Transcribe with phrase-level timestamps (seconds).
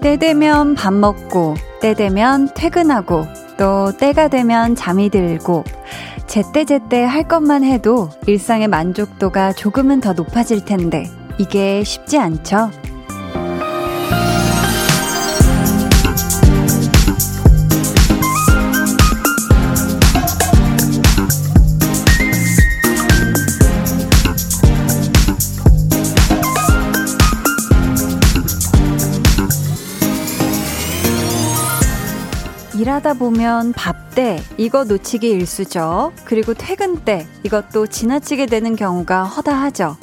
[0.00, 5.62] 때 되면 밥 먹고, 때 되면 퇴근하고, 또 때가 되면 잠이 들고,
[6.26, 11.08] 제때제때 할 것만 해도 일상의 만족도가 조금은 더 높아질 텐데,
[11.38, 12.70] 이게 쉽지 않죠?
[33.00, 36.12] 하다 보면 밥 때 이거 놓치기 일수죠.
[36.24, 39.96] 그리고 퇴근 때 이것도 지나치게 되는 경우가 허다하죠.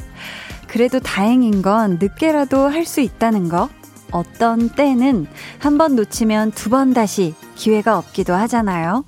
[0.68, 3.70] 그래도 다행인 건 늦게라도 할 수 있다는 거.
[4.12, 5.28] 어떤 때는
[5.60, 9.04] 한 번 놓치면 두 번 다시 기회가 없기도 하잖아요.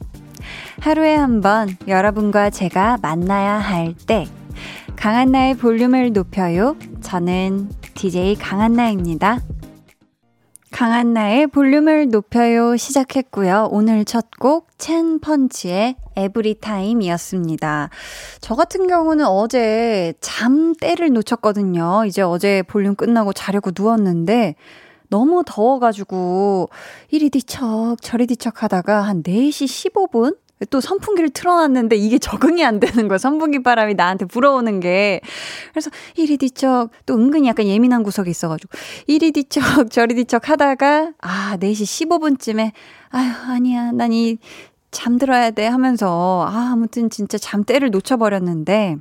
[0.81, 4.27] 하루에 한 번 여러분과 제가 만나야 할 때.
[4.97, 6.75] 강한나의 볼륨을 높여요.
[7.01, 9.39] 저는 DJ 강한나입니다.
[10.71, 13.69] 강한나의 볼륨을 높여요 시작했고요.
[13.71, 17.89] 오늘 첫 곡 첸펀치의 에브리타임이었습니다.
[18.39, 22.05] 저 같은 경우는 어제 잠때를 놓쳤거든요.
[22.05, 24.55] 이제 어제 볼륨 끝나고 자려고 누웠는데
[25.09, 26.69] 너무 더워가지고
[27.09, 30.37] 이리 뒤척 저리 뒤척 하다가 한 4시 15분?
[30.69, 33.17] 또 선풍기를 틀어놨는데 이게 적응이 안 되는 거야.
[33.17, 35.21] 선풍기 바람이 나한테 불어오는 게.
[35.71, 41.57] 그래서 이리 뒤척, 또 은근히 약간 예민한 구석이 있어가지고, 이리 뒤척, 저리 뒤척 하다가, 아,
[41.57, 42.71] 4시 15분쯤에,
[43.09, 43.91] 아유, 아니야.
[43.91, 44.37] 난 이,
[44.91, 48.97] 잠들어야 돼 하면서, 아, 아무튼 진짜 잠때를 놓쳐버렸는데,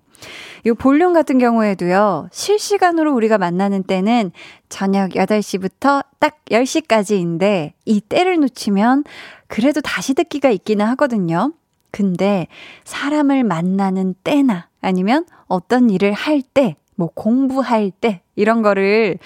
[0.67, 4.33] 요 볼륨 같은 경우에도요, 실시간으로 우리가 만나는 때는
[4.69, 9.05] 저녁 8시부터 딱 10시까지인데, 이 때를 놓치면
[9.49, 11.53] 그래도 다시 듣기가 있기는 하거든요.
[11.91, 12.47] 근데
[12.85, 19.19] 사람을 만나는 때나 아니면 어떤 일을 할 때, 뭐 공부할 때, 이런 거를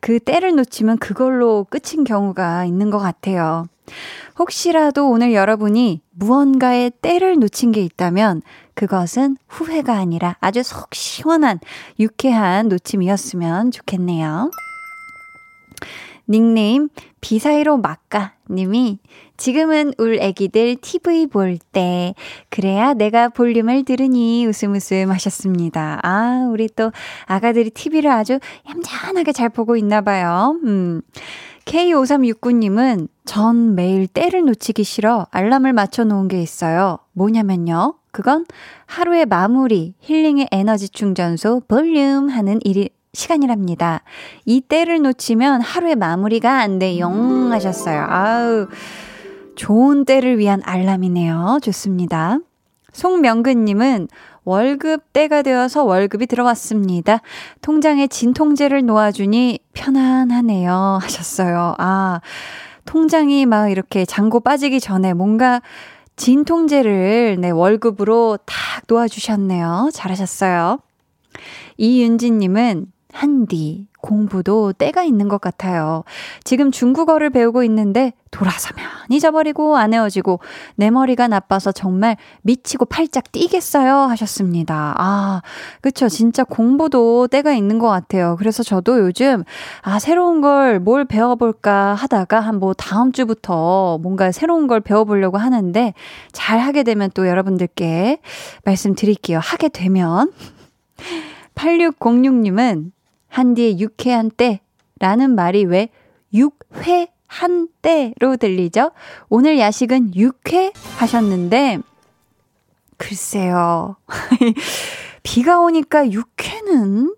[0.00, 3.66] 그 때를 놓치면 그걸로 끝인 경우가 있는 것 같아요.
[4.38, 8.42] 혹시라도 오늘 여러분이 무언가의 때를 놓친 게 있다면
[8.74, 11.58] 그것은 후회가 아니라 아주 속 시원한
[11.98, 14.50] 유쾌한 놓침이었으면 좋겠네요.
[16.30, 16.88] 닉네임
[17.20, 18.98] 비사이로 막가 님이
[19.36, 22.14] 지금은 울 애기들 TV 볼 때,
[22.50, 25.98] 그래야 내가 볼륨을 들으니 웃음 웃음 하셨습니다.
[26.02, 26.92] 아, 우리 또
[27.24, 28.38] 아가들이 TV를 아주
[28.68, 30.60] 얌전하게 잘 보고 있나 봐요.
[30.64, 31.00] 음.
[31.64, 36.98] K5369님은 전 매일 때를 놓치기 싫어 알람을 맞춰 놓은 게 있어요.
[37.12, 37.94] 뭐냐면요.
[38.12, 38.44] 그건
[38.86, 44.02] 하루의 마무리, 힐링의 에너지 충전소 볼륨 하는 일이 시간이랍니다.
[44.44, 47.08] 이 때를 놓치면 하루의 마무리가 안 돼요.
[47.50, 48.06] 하셨어요.
[48.08, 48.68] 아우.
[49.56, 51.58] 좋은 때를 위한 알람이네요.
[51.62, 52.38] 좋습니다.
[52.92, 54.08] 송명근님은
[54.44, 57.20] 월급 때가 되어서 월급이 들어왔습니다.
[57.60, 60.98] 통장에 진통제를 놓아주니 편안하네요.
[61.02, 61.74] 하셨어요.
[61.78, 62.20] 아,
[62.86, 65.60] 통장이 막 이렇게 잔고 빠지기 전에 뭔가
[66.16, 69.90] 진통제를 네, 월급으로 탁 놓아주셨네요.
[69.92, 70.78] 잘하셨어요.
[71.76, 76.04] 이윤지님은 한디, 공부도 때가 있는 것 같아요.
[76.44, 80.40] 지금 중국어를 배우고 있는데 돌아서면 잊어버리고 안 헤어지고
[80.76, 84.94] 내 머리가 나빠서 정말 미치고 팔짝 뛰겠어요 하셨습니다.
[84.96, 85.42] 아,
[85.80, 86.08] 그쵸.
[86.08, 88.36] 진짜 공부도 때가 있는 것 같아요.
[88.38, 89.44] 그래서 저도 요즘
[89.82, 95.94] 아, 새로운 걸 뭘 배워볼까 하다가 한 뭐 다음 주부터 뭔가 새로운 걸 배워보려고 하는데
[96.32, 98.20] 잘 하게 되면 또 여러분들께
[98.64, 99.38] 말씀드릴게요.
[99.42, 100.30] 하게 되면.
[101.54, 102.92] 8606님은
[103.30, 105.88] 한디의 유쾌한 때라는 말이 왜
[106.34, 108.90] 육회 한 때로 들리죠?
[109.28, 111.78] 오늘 야식은 육회 하셨는데,
[112.98, 113.96] 글쎄요.
[115.22, 117.14] 비가 오니까 육회는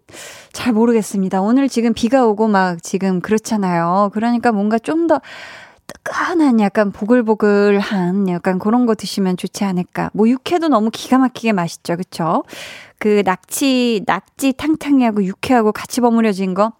[0.52, 1.40] 잘 모르겠습니다.
[1.40, 4.10] 오늘 지금 비가 오고 막 지금 그렇잖아요.
[4.12, 5.20] 그러니까 뭔가 좀 더
[6.04, 10.10] 뜨끈한 약간 보글보글한 약간 그런 거 드시면 좋지 않을까.
[10.14, 11.96] 뭐 육회도 너무 기가 막히게 맛있죠.
[11.96, 12.44] 그쵸?
[12.98, 16.72] 그 낙지, 낙지 탕탕이하고 육회하고 같이 버무려진 거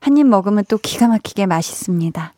[0.00, 2.32] 한 입 먹으면 또 기가 막히게 맛있습니다.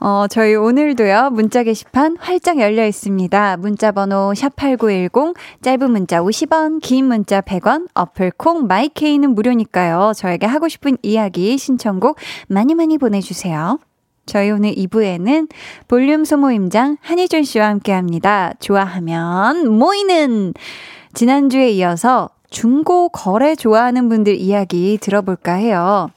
[0.00, 3.56] 어, 저희 오늘도요, 문자 게시판 활짝 열려 있습니다.
[3.58, 10.12] 문자 번호 샵8910, 짧은 문자 50원, 긴 문자 100원, 어플 콩, 마이케이는 무료니까요.
[10.16, 12.16] 저에게 하고 싶은 이야기, 신청곡
[12.48, 13.78] 많이 많이 보내주세요.
[14.26, 15.48] 저희 오늘 2부에는
[15.88, 18.52] 볼륨 소모임장 한희준 씨와 함께 합니다.
[18.60, 20.54] 좋아하면 모이는!
[21.14, 26.10] 지난주에 이어서 중고 거래 좋아하는 분들 이야기 들어볼까 해요.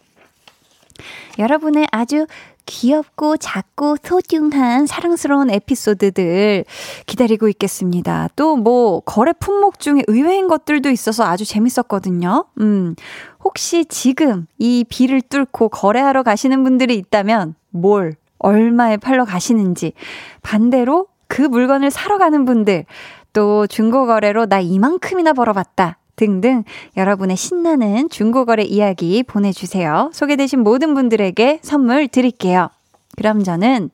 [1.39, 2.27] 여러분의 아주
[2.65, 6.65] 귀엽고 작고 소중한 사랑스러운 에피소드들
[7.05, 8.29] 기다리고 있겠습니다.
[8.35, 12.45] 또 뭐 거래 품목 중에 의외인 것들도 있어서 아주 재밌었거든요.
[12.61, 12.95] 음.
[13.43, 19.93] 혹시 지금 이 비를 뚫고 거래하러 가시는 분들이 있다면 뭘 얼마에 팔러 가시는지
[20.41, 22.85] 반대로 그 물건을 사러 가는 분들
[23.33, 26.63] 또 중고거래로 나 이만큼이나 벌어봤다 등등
[26.97, 30.11] 여러분의 신나는 중고거래 이야기 보내주세요.
[30.13, 32.69] 소개되신 모든 분들에게 선물 드릴게요.
[33.17, 33.89] 그럼 저는,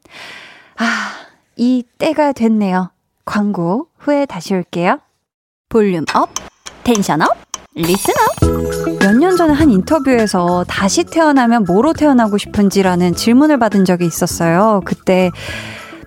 [0.78, 0.86] 아,
[1.56, 2.92] 이 때가 됐네요.
[3.26, 5.00] 광고 후에 다시 올게요.
[5.70, 6.30] volume up,
[6.84, 7.30] tension up,
[7.76, 9.00] listen up.
[9.00, 14.82] 몇 년 전에 한 인터뷰에서 다시 태어나면 뭐로 태어나고 싶은지라는 질문을 받은 적이 있었어요.
[14.86, 15.32] 그때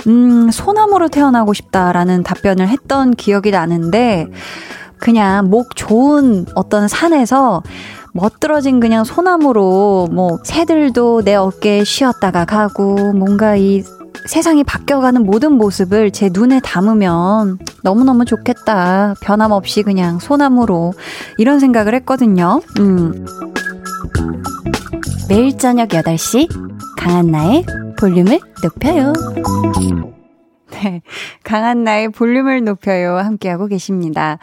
[0.06, 4.26] 음, 소나무로 태어나고 싶다라는 답변을 했던 기억이 나는데,
[5.04, 7.62] 그냥 목 좋은 어떤 산에서
[8.14, 13.82] 멋들어진 그냥 소나무로 뭐 새들도 내 어깨에 쉬었다가 가고 뭔가 이
[14.26, 19.14] 세상이 바뀌어가는 모든 모습을 제 눈에 담으면 너무너무 좋겠다.
[19.20, 20.94] 변함없이 그냥 소나무로
[21.36, 22.62] 이런 생각을 했거든요.
[22.78, 23.26] 음.
[25.28, 26.48] 매일 저녁 8시
[26.96, 27.66] 강한나의
[27.98, 29.12] 볼륨을 높여요.
[30.70, 31.02] 네.
[31.42, 33.18] 강한나의 볼륨을 높여요.
[33.18, 34.38] 함께하고 계십니다.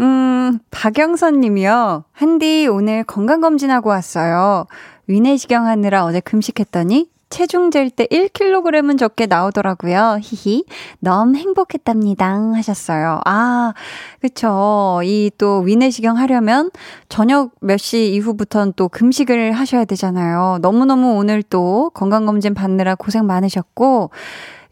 [0.00, 2.04] 음, 박영선 님이요.
[2.12, 4.66] 한디 오늘 건강검진하고 왔어요.
[5.06, 10.18] 위내시경 하느라 어제 금식했더니 체중 잴 때 1kg은 적게 나오더라고요.
[10.20, 10.64] 히히.
[10.98, 12.26] 너무 행복했답니다.
[12.56, 13.20] 하셨어요.
[13.24, 13.72] 아,
[14.20, 15.00] 그쵸.
[15.04, 16.70] 이 또 위내시경 하려면
[17.08, 20.58] 저녁 몇 시 이후부터는 또 금식을 하셔야 되잖아요.
[20.60, 24.10] 너무너무 오늘 또 건강검진 받느라 고생 많으셨고,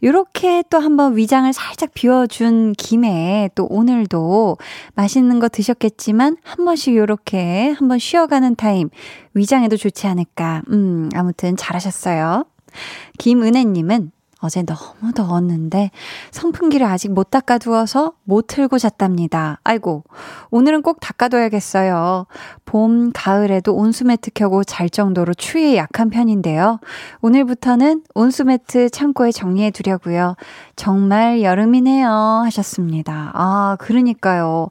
[0.03, 4.57] 요렇게 또 한번 위장을 살짝 비워준 김에 또 오늘도
[4.95, 8.89] 맛있는 거 드셨겠지만 한 번씩 요렇게 한번 쉬어가는 타임
[9.33, 10.61] 위장에도 좋지 않을까.
[10.69, 12.45] 음, 아무튼 잘하셨어요.
[13.17, 15.91] 김은혜님은 어제 너무 더웠는데
[16.31, 19.59] 선풍기를 아직 못 닦아두어서 못 틀고 잤답니다.
[19.65, 20.05] 아이고,
[20.49, 22.25] 오늘은 꼭 닦아둬야겠어요.
[22.63, 26.79] 봄, 가을에도 온수매트 켜고 잘 정도로 추위에 약한 편인데요.
[27.21, 30.35] 오늘부터는 온수매트 창고에 정리해 두려고요.
[30.77, 32.09] 정말 여름이네요.
[32.45, 33.31] 하셨습니다.
[33.33, 34.69] 아, 그러니까요.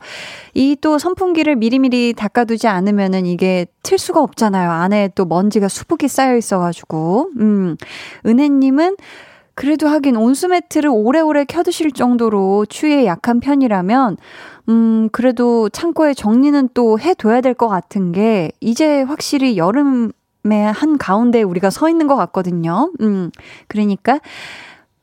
[0.54, 4.70] 이 또 선풍기를 미리미리 닦아두지 않으면은 이게 틀 수가 없잖아요.
[4.70, 7.30] 안에 또 먼지가 수북이 쌓여 있어가지고.
[7.38, 7.76] 음,
[8.26, 8.96] 은혜님은
[9.58, 14.16] 그래도 하긴 온수매트를 오래오래 켜두실 정도로 추위에 약한 편이라면,
[14.68, 20.12] 음, 그래도 창고에 정리는 또 해둬야 될 것 같은 게, 이제 확실히 여름의
[20.72, 22.92] 한 가운데 우리가 서 있는 것 같거든요.
[23.00, 23.32] 음,
[23.66, 24.20] 그러니까,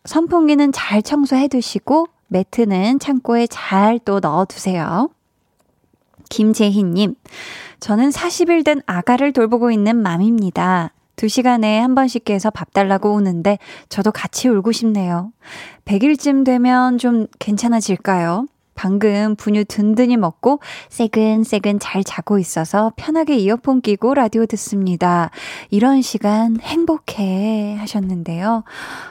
[0.05, 5.09] 선풍기는 잘 청소해 두시고, 매트는 창고에 잘 또 넣어 두세요.
[6.29, 7.15] 김재희님,
[7.81, 10.94] 저는 40일 된 아가를 돌보고 있는 맘입니다.
[11.15, 13.57] 두 시간에 한 번씩 깨서 밥 달라고 오는데
[13.89, 15.31] 저도 같이 울고 싶네요.
[15.85, 18.47] 100일쯤 되면 좀 괜찮아질까요?
[18.77, 20.59] 방금 분유 든든히 먹고
[20.89, 25.31] 새근새근 잘 자고 있어서 편하게 이어폰 끼고 라디오 듣습니다.
[25.69, 28.65] 이런 시간 행복해 하셨는데요.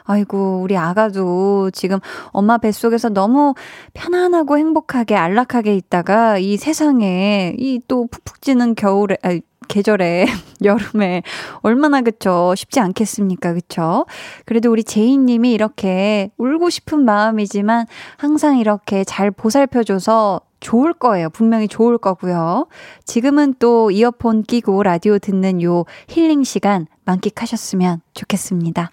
[0.04, 3.54] 아이고, 우리 아가도 지금 엄마 뱃속에서 너무
[3.94, 10.26] 편안하고 행복하게 안락하게 있다가 이 세상에 이 또 푹푹 찌는 겨울에, 아니, 계절에,
[10.64, 11.22] 여름에,
[11.60, 12.54] 얼마나 그쵸.
[12.56, 13.54] 쉽지 않겠습니까.
[13.54, 14.06] 그쵸.
[14.44, 21.28] 그래도 우리 제이님이 이렇게 울고 싶은 마음이지만 항상 이렇게 잘 보살펴줘서 좋을 거예요.
[21.28, 22.66] 분명히 좋을 거고요.
[23.04, 28.90] 지금은 또 이어폰 끼고 라디오 듣는 요 힐링 시간 만끽하셨으면 좋겠습니다.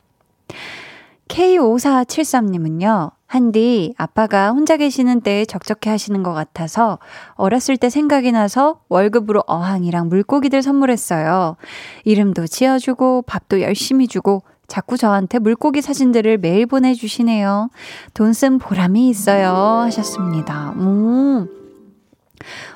[1.29, 6.99] K5473님은요, 한디, 아빠가 혼자 계시는 때에 적적해 하시는 것 같아서
[7.35, 11.55] 어렸을 때 생각이 나서 월급으로 어항이랑 물고기들 선물했어요.
[12.03, 17.69] 이름도 지어주고 밥도 열심히 주고 자꾸 저한테 물고기 사진들을 매일 보내주시네요.
[18.13, 19.49] 돈 쓴 보람이 있어요.
[19.85, 20.73] 하셨습니다.
[20.75, 21.60] 음.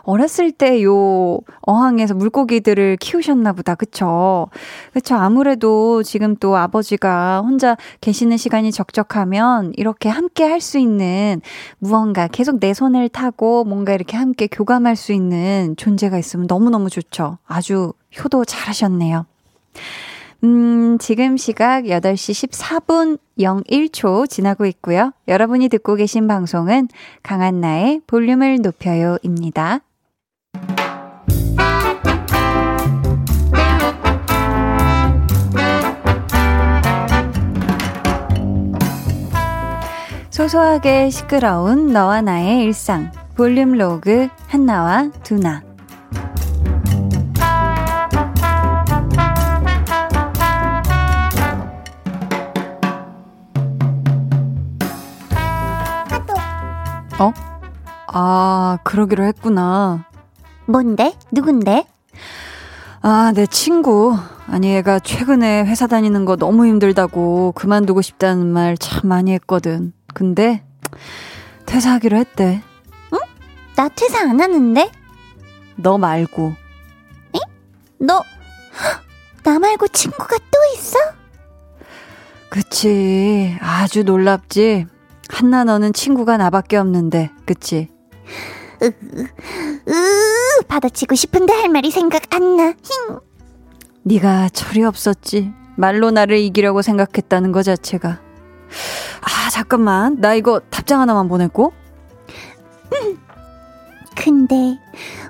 [0.04, 3.76] 어렸을 때 요 어항에서 물고기들을 키우셨나 보다.
[3.76, 4.48] 그쵸?
[4.94, 5.16] 그쵸.
[5.16, 11.42] 아무래도 지금 또 아버지가 혼자 계시는 시간이 적적하면 이렇게 함께 할 수 있는
[11.80, 17.38] 무언가 계속 내 손을 타고 뭔가 이렇게 함께 교감할 수 있는 존재가 있으면 너무너무 좋죠.
[17.46, 17.94] 아주
[18.24, 19.26] 효도 잘하셨네요.
[20.46, 25.12] 음, 지금 시각 8시 14분 01초 지나고 있고요.
[25.28, 26.88] 여러분이 듣고 계신 방송은
[27.24, 29.80] 강한나의 볼륨을 높여요입니다.
[40.30, 45.64] 소소하게 시끄러운 너와 나의 일상 볼륨 로그 한나와 두나
[57.20, 57.32] 어?
[58.08, 60.06] 아, 그러기로 했구나.
[60.66, 61.14] 뭔데?
[61.32, 61.86] 누군데?
[63.02, 64.18] 아, 내 친구.
[64.48, 69.94] 아니, 얘가 최근에 회사 다니는 거 너무 힘들다고 그만두고 싶다는 말 참 많이 했거든.
[70.14, 70.64] 근데,
[71.66, 72.62] 퇴사하기로 했대.
[73.14, 73.20] 응?
[73.76, 74.92] 나 퇴사 안 하는데?
[75.78, 76.54] 너 말고.
[77.36, 77.40] 에?
[78.00, 78.22] 너,
[79.44, 80.98] 나 말고 친구가 또 있어?
[82.50, 83.58] 그치.
[83.62, 84.88] 아주 놀랍지.
[85.36, 87.90] 한나 너는 친구가 나밖에 없는데, 그치?
[88.82, 92.74] 으, 으, 받아치고 싶은데 할 말이 생각 안 나.
[92.82, 93.20] 힝.
[94.04, 95.52] 네가 철이 없었지.
[95.76, 98.10] 말로 나를 이기려고 생각했다는 거 자체가.
[98.10, 100.22] 아, 잠깐만.
[100.22, 101.74] 나 이거 답장 하나만 보냈고.
[104.16, 104.80] 근데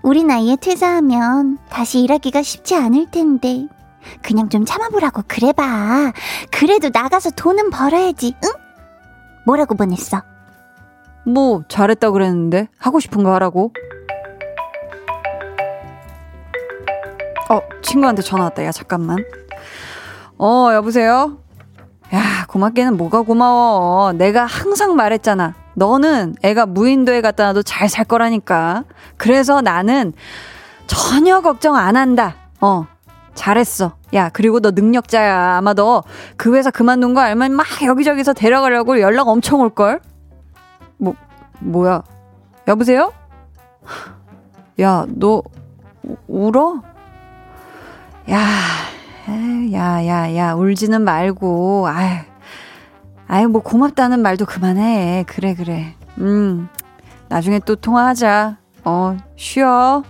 [0.04, 3.68] 우리 나이에 퇴사하면 다시 일하기가 쉽지 않을 텐데.
[4.22, 6.14] 그냥 좀 참아보라고 그래봐.
[6.52, 8.65] 그래도 나가서 돈은 벌어야지, 응?
[9.46, 10.22] 뭐라고 보냈어?
[11.26, 12.68] 뭐, 잘했다 그랬는데.
[12.78, 13.72] 하고 싶은 거 하라고.
[17.50, 18.64] 어, 친구한테 전화 왔다.
[18.66, 19.18] 야, 잠깐만.
[20.38, 21.38] 어, 여보세요?
[22.14, 24.14] 야, 고맙게는 뭐가 고마워.
[24.14, 25.54] 내가 항상 말했잖아.
[25.76, 28.84] 너는 애가 무인도에 갔다 와도 잘 살 거라니까.
[29.18, 30.14] 그래서 나는
[30.88, 32.36] 전혀 걱정 안 한다.
[32.62, 32.86] 어,
[33.34, 33.96] 잘했어.
[34.16, 35.58] 야, 그리고 너 능력자야.
[35.58, 36.04] 아마 너
[36.38, 40.00] 그 회사 그만둔 거 알면 막 여기저기서 데려가려고 연락 엄청 올걸?
[40.98, 41.16] 뭐,
[41.60, 42.04] 뭐야.
[42.68, 43.12] 여보세요?
[44.82, 45.42] 야, 너,
[46.28, 46.82] 울어?
[48.32, 48.40] 야,
[49.74, 52.20] 야, 야, 야, 울지는 말고, 아유,
[53.28, 55.26] 아유, 뭐 고맙다는 말도 그만해.
[55.28, 55.96] 그래, 그래.
[56.18, 56.70] 음,
[57.30, 58.58] 나중에 또 통화하자.
[58.84, 60.04] 어, 쉬어.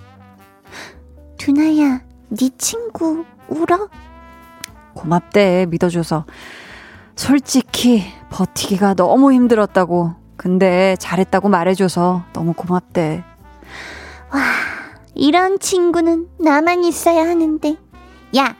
[1.37, 3.89] 두나야, 네 친구 울어?
[4.93, 6.25] 고맙대, 믿어줘서.
[7.15, 10.15] 솔직히 버티기가 너무 힘들었다고.
[10.37, 13.23] 근데 잘했다고 말해줘서 너무 고맙대.
[14.31, 14.41] 와,
[15.13, 17.77] 이런 친구는 나만 있어야 하는데.
[18.37, 18.55] 야,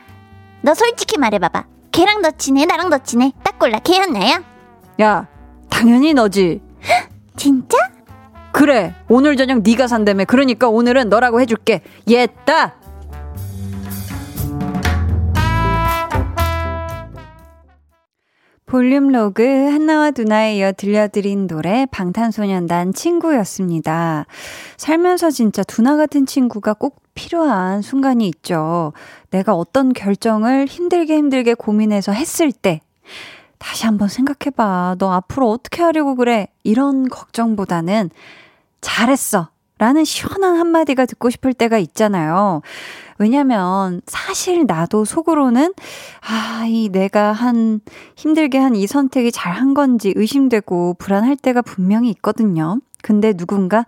[0.62, 1.64] 너 솔직히 말해봐봐.
[1.92, 3.32] 걔랑 너 친해, 나랑 너 친해.
[3.42, 4.42] 딱 골라, 걔였 나야?
[5.00, 5.26] 야,
[5.68, 6.62] 당연히 너지.
[7.36, 7.76] 진짜?
[8.52, 10.24] 그래, 오늘 저녁 네가 산다며.
[10.24, 11.82] 그러니까 오늘은 너라고 해줄게.
[12.08, 12.74] 옛다!
[18.66, 24.26] 볼륨 로그 한나와 두나에 이어 들려드린 노래 방탄소년단 친구였습니다.
[24.76, 28.92] 살면서 진짜 두나 같은 친구가 꼭 필요한 순간이 있죠.
[29.30, 32.80] 내가 어떤 결정을 힘들게 힘들게 고민해서 했을 때
[33.58, 34.96] 다시 한번 생각해봐.
[34.98, 36.48] 너 앞으로 어떻게 하려고 그래?
[36.64, 38.10] 이런 걱정보다는
[38.80, 39.48] 잘했어.
[39.78, 42.62] 라는 시원한 한마디가 듣고 싶을 때가 있잖아요.
[43.18, 45.72] 왜냐면 사실 나도 속으로는
[46.28, 47.80] 아, 이 내가 한
[48.16, 52.78] 힘들게 한 이 선택이 잘 한 건지 의심되고 불안할 때가 분명히 있거든요.
[53.02, 53.86] 근데 누군가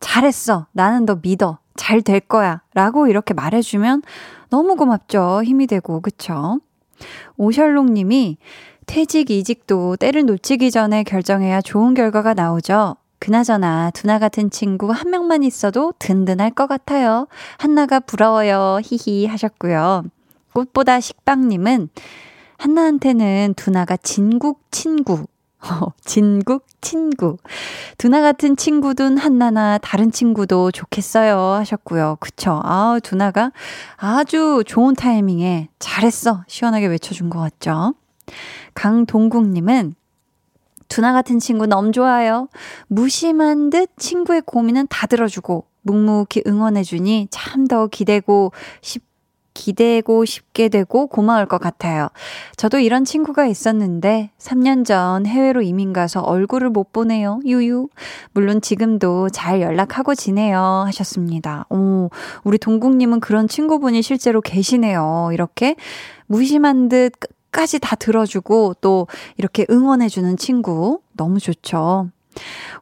[0.00, 0.66] 잘했어.
[0.72, 1.58] 나는 너 믿어.
[1.76, 2.62] 잘 될 거야.
[2.74, 4.02] 라고 이렇게 말해주면
[4.50, 5.42] 너무 고맙죠.
[5.44, 6.58] 힘이 되고, 그쵸?
[7.36, 8.38] 오셜록 님이
[8.86, 12.96] 퇴직, 이직도 때를 놓치기 전에 결정해야 좋은 결과가 나오죠.
[13.18, 17.26] 그나저나 두나 같은 친구 한 명만 있어도 든든할 것 같아요.
[17.58, 18.78] 한나가 부러워요.
[18.82, 20.04] 히히 하셨고요.
[20.52, 21.88] 꽃보다 식빵님은
[22.58, 25.26] 한나한테는 두나가 진국 친구.
[25.66, 27.38] 어, 진국 친구.
[27.98, 32.18] 두나 같은 친구든 한나나 다른 친구도 좋겠어요 하셨고요.
[32.20, 32.60] 그쵸.
[32.62, 33.50] 아, 두나가
[33.96, 36.44] 아주 좋은 타이밍에 잘했어.
[36.46, 37.94] 시원하게 외쳐준 것 같죠.
[38.74, 39.94] 강동국님은
[40.88, 42.48] 두나 같은 친구 너무 좋아요.
[42.88, 49.02] 무심한 듯 친구의 고민은 다 들어주고 묵묵히 응원해주니 참 더 기대고 싶
[49.56, 52.08] 기대고 싶게 되고 고마울 것 같아요.
[52.56, 57.40] 저도 이런 친구가 있었는데 3년 전 해외로 이민 가서 얼굴을 못 보네요.
[57.46, 57.88] 유유.
[58.32, 60.84] 물론 지금도 잘 연락하고 지내요.
[60.86, 61.64] 하셨습니다.
[61.70, 62.10] 오,
[62.44, 65.30] 우리 동국님은 그런 친구분이 실제로 계시네요.
[65.32, 65.74] 이렇게
[66.26, 67.12] 무심한 듯
[67.56, 69.06] 끝까지 다 들어주고 또
[69.38, 71.00] 이렇게 응원해주는 친구.
[71.14, 72.10] 너무 좋죠.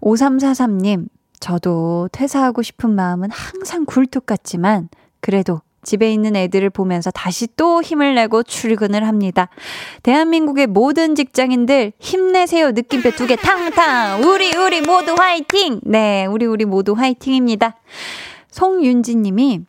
[0.01, 1.07] 5343님,
[1.39, 4.89] 저도 퇴사하고 싶은 마음은 항상 굴뚝 같지만
[5.21, 9.49] 그래도 집에 있는 애들을 보면서 다시 또 힘을 내고 출근을 합니다.
[10.03, 12.73] 대한민국의 모든 직장인들 힘내세요.
[12.73, 14.23] 느낌표 두 개 탕탕.
[14.23, 15.81] 우리 우리 모두 화이팅.
[15.85, 17.77] 네, 우리 우리 모두 화이팅입니다.
[18.51, 19.61] 송윤지 님이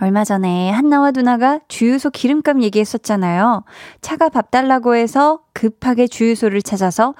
[0.00, 3.64] 얼마 전에 한나와 누나가 주유소 기름값 얘기했었잖아요.
[4.00, 7.14] 차가 밥 달라고 해서 급하게 주유소를 찾아서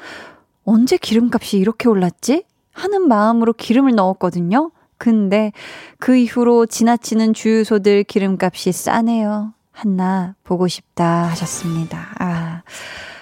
[0.65, 2.45] 언제 기름값이 이렇게 올랐지?
[2.73, 4.71] 하는 마음으로 기름을 넣었거든요.
[4.97, 5.53] 근데
[5.99, 9.55] 그 이후로 지나치는 주유소들 기름값이 싸네요.
[9.73, 12.09] 한나 보고 싶다 하셨습니다.
[12.19, 12.63] 아.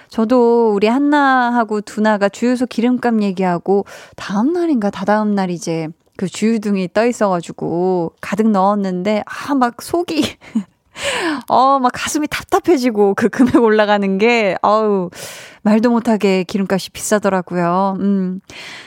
[0.09, 3.85] 저도 우리 한나하고 두나가 주유소 기름값 얘기하고
[4.15, 10.37] 다음 날인가 다다음 날 이제 그 주유등이 떠 있어가지고 가득 넣었는데 아 막 속이
[11.47, 15.09] 어, 막 가슴이 답답해지고 그 금액 올라가는 게, 아우,
[15.61, 17.97] 말도 못하게 기름값이 비싸더라고요.
[17.99, 18.41] 음.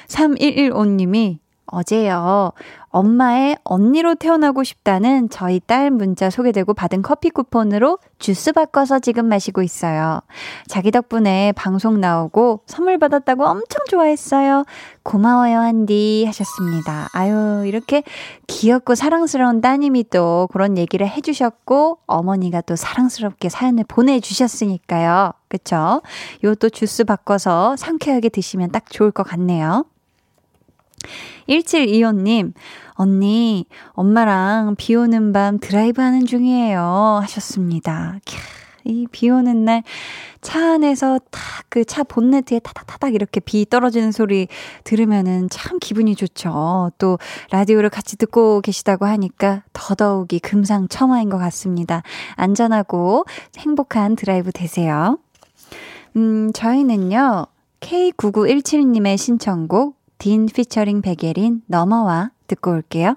[0.08, 1.38] 3115님이
[1.71, 2.53] 어제요.
[2.89, 9.62] 엄마의 언니로 태어나고 싶다는 저희 딸 문자 소개되고 받은 커피 쿠폰으로 주스 바꿔서 지금 마시고
[9.62, 10.21] 있어요.
[10.67, 14.65] 자기 덕분에 방송 나오고 선물 받았다고 엄청 좋아했어요.
[15.05, 16.25] 고마워요, 한디.
[16.27, 17.09] 하셨습니다.
[17.12, 18.03] 아유, 이렇게
[18.49, 25.33] 귀엽고 사랑스러운 따님이 또 그런 얘기를 해주셨고, 어머니가 또 사랑스럽게 사연을 보내주셨으니까요.
[25.49, 26.03] 그쵸?
[26.45, 29.87] 요 또 주스 바꿔서 상쾌하게 드시면 딱 좋을 것 같네요.
[31.49, 32.52] 1725님,
[32.95, 37.21] 언니, 엄마랑 비 오는 밤 드라이브 하는 중이에요.
[37.23, 38.19] 하셨습니다.
[38.85, 39.83] 이 비 오는 날
[40.40, 41.40] 차 안에서 탁
[41.71, 44.49] 그 차 본네트에 타닥타닥 이렇게 비 떨어지는 소리
[44.85, 46.90] 들으면은 참 기분이 좋죠.
[46.99, 47.19] 또
[47.52, 52.02] 라디오를 같이 듣고 계시다고 하니까 더더욱이 금상첨화인 것 같습니다.
[52.35, 53.25] 안전하고
[53.59, 55.19] 행복한 드라이브 되세요.
[56.16, 57.47] 음, 저희는요,
[57.80, 63.17] K9917님의 신청곡 딘 피처링 백예린 넘어와 듣고 올게요.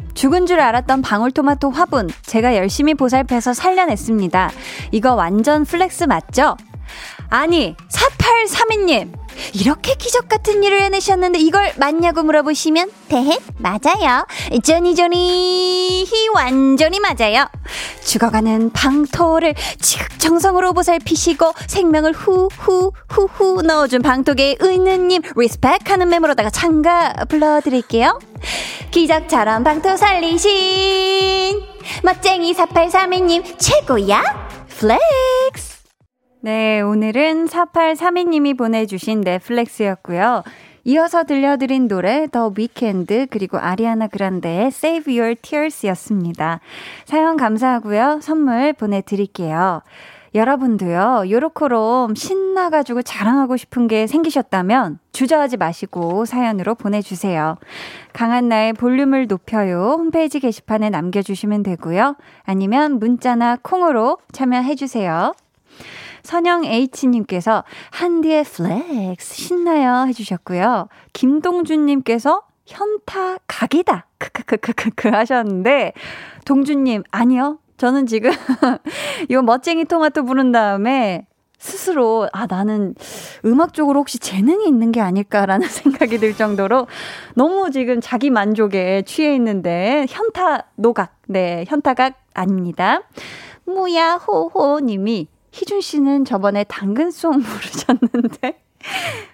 [0.21, 4.51] 죽은 줄 알았던 방울토마토 화분 제가 열심히 보살펴서 살려냈습니다.
[4.91, 6.55] 이거 완전 flex 맞죠?
[7.31, 9.20] 아니 4832님
[9.53, 14.25] 이렇게 기적 같은 일을 해내셨는데 이걸 맞냐고 물어보시면 대해 맞아요.
[14.63, 17.47] 저니저니 완전히 맞아요.
[18.03, 28.19] 죽어가는 방토를 지극정성으로 보살피시고 생명을 후후 후후 넣어준 방토계의 은느님 respect하는 의미로다가 찬가 불러드릴게요.
[28.91, 31.61] 기적처럼 방토 살리신
[32.03, 34.23] 멋쟁이 4832님 최고야
[34.79, 35.70] flex
[36.43, 40.41] 네, 오늘은 4832님이 보내주신 넷 flex였고요.
[40.85, 46.59] 이어서 들려드린 노래 더 위켄드 그리고 아리아나 그란데의 Save Your Tears였습니다.
[47.05, 48.21] 사연 감사하고요.
[48.23, 49.83] 선물 보내드릴게요.
[50.33, 57.57] 여러분도요, 요렇게롬 신나가지고 자랑하고 싶은 게 생기셨다면 주저하지 마시고 사연으로 보내주세요.
[58.13, 59.97] 강한나의 볼륨을 높여요.
[59.99, 62.15] 홈페이지 게시판에 남겨주시면 되고요.
[62.45, 65.33] 아니면 문자나 콩으로 참여해주세요.
[66.23, 70.87] 선영 H님께서 한디의 flex 신나요 해주셨고요.
[71.13, 74.07] 김동준님께서 현타 각이다.
[74.17, 75.93] 크크크크크 하셨는데,
[76.45, 77.59] 동준님, 아니요.
[77.77, 78.29] 저는 지금
[79.27, 81.25] 이 멋쟁이 토마토 부른 다음에
[81.57, 82.95] 스스로 아 나는
[83.45, 86.87] 음악 적으로 혹시 재능이 있는 게 아닐까라는 생각이 들 정도로
[87.35, 93.01] 너무 지금 자기 만족에 취해 있는데 현타 노각 네 현타각 아닙니다.
[93.65, 98.61] 무야호호 님이 희준 씨는 저번에 당근송 부르셨는데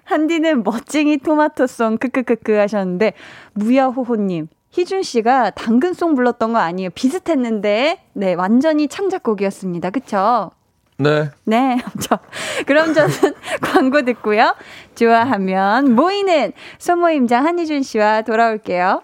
[0.04, 3.14] 한디는 멋쟁이 토마토송 크크크크 하셨는데
[3.54, 6.90] 무야호호님 희준 씨가 당근송 불렀던 거 아니에요?
[6.92, 9.90] 비슷했는데 네 완전히 창작곡이었습니다.
[9.92, 10.52] 그쵸?
[11.00, 11.30] 네.
[11.46, 11.78] 네.
[12.02, 12.20] 저,
[12.66, 13.10] 그럼 저는
[13.62, 14.56] 광고 듣고요.
[14.96, 19.04] 좋아하면 모이는 소모임장 한희준 씨와 돌아올게요.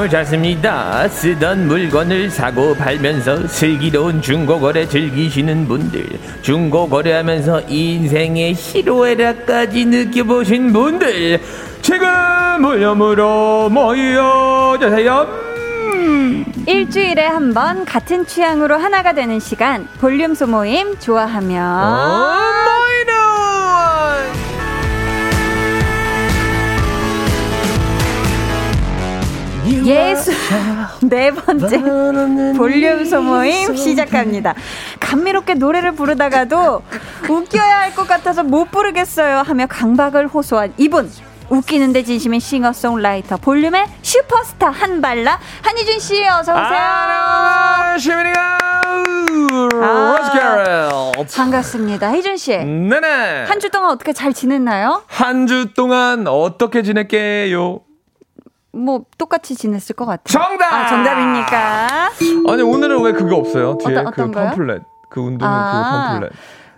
[0.00, 1.08] 사람을 찾습니다.
[1.08, 6.06] 쓰던 물건을 사고 팔면서 슬기로운 중고거래 즐기시는 분들,
[6.42, 11.40] 중고거래하면서 인생의 희로애락까지 느껴보신 분들,
[11.82, 12.06] 지금
[12.60, 15.26] 물념으로 모여주세요.
[16.66, 23.19] 일주일에 한 번 같은 취향으로 하나가 되는 시간 볼륨 소모임 좋아하면 어, 모이는
[29.84, 30.32] 예수
[31.02, 31.80] 네 번째
[32.56, 34.54] 볼륨 소모임 시작합니다.
[35.00, 36.82] 감미롭게 노래를 부르다가도
[37.28, 41.10] 웃겨야 할 것 같아서 못 부르겠어요 하며 강박을 호소한 이분.
[41.48, 46.64] 웃기는데 진심인 싱어송라이터 볼륨의 슈퍼스타 한발라 한희준 씨 어서 오세요.
[46.64, 48.58] 아, 시민이가
[49.82, 51.12] 아.
[51.34, 52.12] 반갑습니다.
[52.12, 52.56] 희준 씨.
[52.56, 55.02] 네네 한 주 동안 어떻게 잘 지냈나요?
[55.08, 57.80] 한 주 동안 어떻게 지낼게요?
[58.72, 60.22] 뭐 똑같이 지냈을 것 같아요.
[60.48, 60.72] 정답!
[60.72, 62.10] 아, 정답입니까?
[62.52, 63.76] 아니 오늘은 왜 그게 없어요?
[63.78, 64.38] 뒤에 어떤- 그?
[64.38, 65.72] 팜플렛 그 운동회 아.
[65.72, 66.32] 그 팜플렛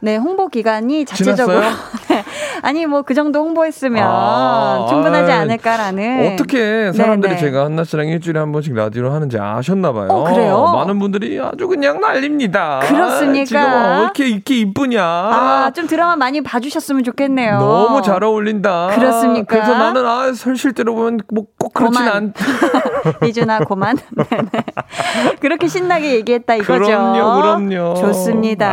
[0.05, 1.77] 네, 홍보 기간이 자체적으로 지났어요?
[2.63, 7.41] 아니 뭐 그 정도 홍보했으면 아, 충분하지 아이, 않을까라는 어떻게 사람들이 네, 네.
[7.41, 10.09] 제가 한나 씨랑 일주일에 한 번씩 라디오를 하는지 아셨나 봐요.
[10.11, 10.73] 어, 그래요?
[10.75, 12.81] 많은 분들이 아주 그냥 난립니다.
[12.83, 13.45] 그렇습니까?
[13.45, 15.03] 지금 왜 이렇게 이렇게 이쁘냐?
[15.05, 17.59] 아, 좀 드라마 많이 봐 주셨으면 좋겠네요.
[17.59, 18.89] 너무 잘 어울린다.
[18.95, 19.47] 그렇습니까?
[19.55, 21.45] 그래서 나는 아, 설 실제로 보면 뭐
[21.75, 22.09] 꼭 그렇진.
[22.09, 22.33] 않.
[23.27, 23.97] 이준아 고만
[24.31, 24.51] 네네.
[25.41, 26.85] 그렇게 신나게 얘기했다 이거죠.
[26.85, 27.95] 그럼요, 그럼요.
[27.95, 28.69] 좋습니다.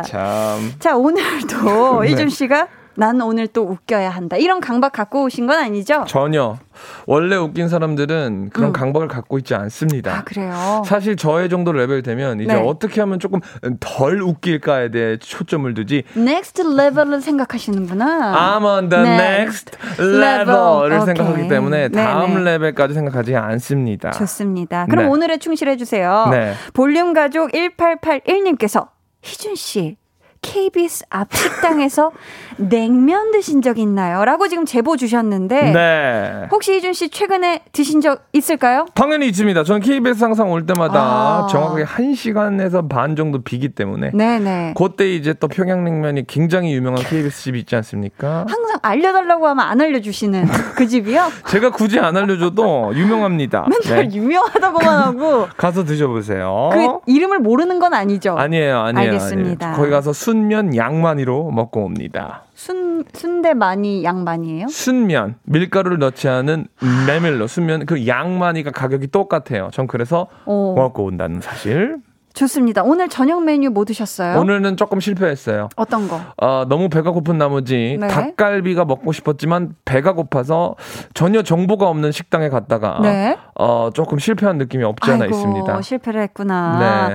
[0.00, 0.72] 아이, 참.
[0.78, 2.10] 자 오늘도 네.
[2.10, 2.68] 이준 씨가
[3.00, 6.04] 난 오늘 또 웃겨야 한다 이런 강박 갖고 오신 건 아니죠?
[6.06, 6.58] 전혀.
[7.06, 8.72] 원래 웃긴 사람들은 그런 음.
[8.74, 10.18] 강박을 갖고 있지 않습니다.
[10.18, 10.82] 아 그래요.
[10.84, 12.60] 사실 저의 정도 레벨 되면 이제 네.
[12.62, 13.40] 어떻게 하면 조금
[13.80, 16.02] 덜 웃길까에 대해 초점을 두지.
[16.14, 18.58] next level을 생각하시는구나.
[18.60, 19.16] I'm on the 네.
[19.16, 20.20] next level.
[20.20, 21.06] level을 오케이.
[21.06, 22.04] 생각하기 때문에 네네.
[22.04, 24.10] 다음 레벨까지 생각하지 않습니다.
[24.10, 24.84] 좋습니다.
[24.90, 25.10] 그럼 네.
[25.10, 26.28] 오늘에 충실해 주세요.
[26.30, 26.52] 네.
[26.74, 28.88] 볼륨 가족 1881님께서
[29.22, 29.96] 희준 씨
[30.42, 32.12] KBS 앞 식당에서
[32.56, 34.24] 냉면 드신 적 있나요?
[34.24, 36.48] 라고 지금 제보 주셨는데 네.
[36.50, 38.86] 혹시 희준 씨 최근에 드신 적 있을까요?
[38.94, 39.64] 당연히 있습니다.
[39.64, 41.46] 저는 KBS 항상 올 때마다 아.
[41.50, 44.74] 정확하게 1시간에서 반 정도 비기 때문에 네네.
[44.76, 48.46] 그때 이제 또 평양냉면이 굉장히 유명한 KBS 집이 있지 않습니까?
[48.48, 51.28] 항상 알려달라고 하면 안 알려주시는 그 집이요?
[51.48, 53.66] 제가 굳이 안 알려줘도 유명합니다.
[53.68, 54.14] 맨날 네.
[54.16, 56.70] 유명하다고만 하고 가서 드셔보세요.
[56.72, 58.36] 그 이름을 모르는 건 아니죠?
[58.36, 59.06] 아니에요, 아니에요.
[59.12, 59.66] 알겠습니다.
[59.66, 59.76] 아니에요.
[59.78, 62.44] 거기 가서 순면 양만이로 먹고 옵니다.
[62.54, 64.68] 순, 순대 많이 양 많이에요?
[64.68, 66.68] 순면 밀가루를 넣지 않은
[67.08, 69.70] 메밀로 순면 그 양만이가 가격이 똑같아요.
[69.72, 70.74] 전 그래서 오.
[70.76, 71.96] 먹고 온다는 사실.
[72.32, 72.84] 좋습니다.
[72.84, 74.38] 오늘 저녁 메뉴 뭐 드셨어요?
[74.38, 75.68] 오늘은 조금 실패했어요.
[75.74, 76.20] 어떤 거?
[76.36, 78.06] 어, 너무 배가 고픈 나머지 네.
[78.06, 80.76] 닭갈비가 먹고 싶었지만 배가 고파서
[81.12, 83.36] 전혀 정보가 없는 식당에 갔다가 네.
[83.58, 85.82] 어, 조금 실패한 느낌이 없지 않아 아이고, 있습니다.
[85.82, 87.08] 실패를 했구나.
[87.08, 87.14] 네.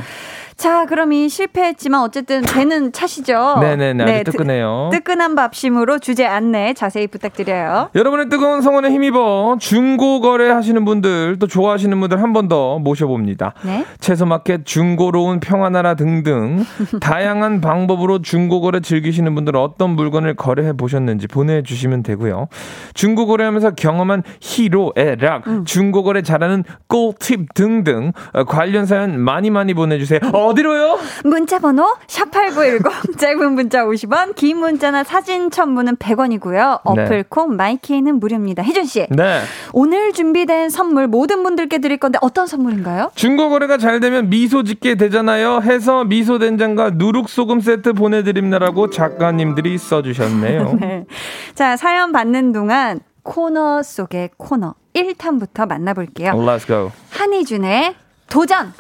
[0.58, 3.58] 자, 그럼 이 실패했지만 어쨌든 배는 차시죠?
[3.60, 4.90] 네네네, 뜨- 뜨끈해요.
[4.92, 7.90] 뜨 끈한 밥심으로 주제 안내 자세히 부탁드려요.
[7.94, 13.54] 여러분의 뜨거운 성원에 힘입어 중고 거래 하시는 분들 또 좋아하시는 분들 한 번 더 모셔봅니다.
[13.66, 13.86] 네.
[14.00, 16.64] 채소마켓 중고로운 평화나라 등등
[17.02, 22.48] 다양한 방법으로 중고거래 즐기시는 분들 어떤 물건을 거래해 보셨는지 보내주시면 되고요.
[22.94, 25.66] 중고거래하면서 경험한 희로 애락, 음.
[25.66, 30.20] 중고거래 잘하는 꿀팁 등등 어, 관련 사연 많이 많이 보내주세요.
[30.34, 31.00] 어 디로요?
[31.24, 36.82] 문자번호 샵8910 짧은 문자 50원 긴 문자나 사진 첨부는 100원이고요.
[36.84, 38.64] 어플 콩 마이케이는 무료입니다.
[38.64, 39.42] 혜준씨 네.
[39.74, 43.12] 오늘 준비된 선물 모든 분들께 드릴 건데 어떤 선물인가요?
[43.16, 45.62] 중고거래가 잘 되면 미소 짓게 되잖아요.
[45.64, 50.78] 해서 미소 된장과 누룩소금 세트 보내드립니다라고 작가님들이 써주셨네요.
[50.80, 51.06] 네.
[51.54, 56.32] 자 사연 받는 동안 코너 속의 코너 1탄부터 만나볼게요.
[56.34, 56.92] Let's go.
[57.12, 57.96] 한희준의
[58.30, 58.74] 도전!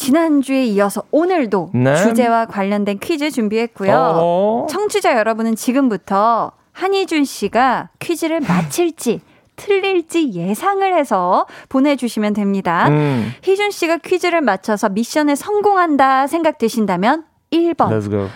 [0.00, 1.94] 지난주에 이어서 오늘도 네.
[1.94, 3.92] 주제와 관련된 퀴즈 준비했고요.
[3.92, 4.66] 어.
[4.70, 9.20] 청취자 여러분은 지금부터 한희준 씨가 퀴즈를 맞힐지
[9.56, 12.88] 틀릴지 예상을 해서 보내주시면 됩니다.
[12.88, 13.30] 음.
[13.42, 17.90] 희준 씨가 퀴즈를 맞춰서 미션에 성공한다 생각되신다면 1번.
[17.90, 18.28] Let's go.